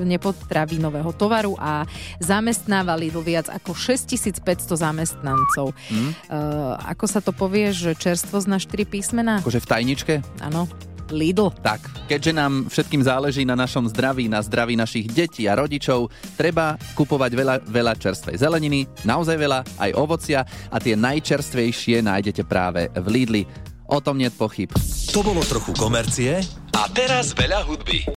nepotravinového 0.00 1.10
tovaru 1.14 1.54
a 1.60 1.86
zamestnáva 2.18 2.98
Lidl 2.98 3.22
viac 3.22 3.50
ako 3.50 3.74
6500 3.74 4.42
zamestnancov. 4.76 5.72
Hm? 5.90 6.10
Uh, 6.26 6.74
ako 6.88 7.06
sa 7.06 7.20
to 7.22 7.30
povie, 7.30 7.70
že 7.70 7.94
čerstvosť 7.98 8.46
na 8.46 8.58
4 8.58 8.86
písmená? 8.86 9.34
Akože 9.42 9.62
v 9.62 9.68
tajničke? 9.68 10.14
Áno. 10.42 10.68
Lidl. 11.14 11.54
Tak, 11.62 11.82
keďže 12.10 12.32
nám 12.34 12.66
všetkým 12.68 13.02
záleží 13.02 13.42
na 13.46 13.54
našom 13.54 13.86
zdraví, 13.88 14.26
na 14.26 14.42
zdraví 14.42 14.74
našich 14.74 15.06
detí 15.08 15.46
a 15.46 15.56
rodičov, 15.56 16.10
treba 16.34 16.76
kupovať 16.98 17.30
veľa, 17.32 17.56
veľa 17.64 17.94
čerstvej 17.96 18.36
zeleniny, 18.36 18.84
naozaj 19.06 19.36
veľa, 19.38 19.64
aj 19.78 19.90
ovocia 19.96 20.44
a 20.68 20.76
tie 20.76 20.98
najčerstvejšie 20.98 22.04
nájdete 22.04 22.42
práve 22.44 22.90
v 22.92 23.06
Lidli. 23.08 23.42
O 23.86 24.02
tom 24.02 24.18
nie 24.18 24.26
pochyb. 24.34 24.66
To 25.14 25.22
bolo 25.22 25.46
trochu 25.46 25.70
komercie 25.78 26.42
a 26.74 26.82
teraz 26.90 27.30
veľa 27.32 27.62
hudby. 27.64 28.02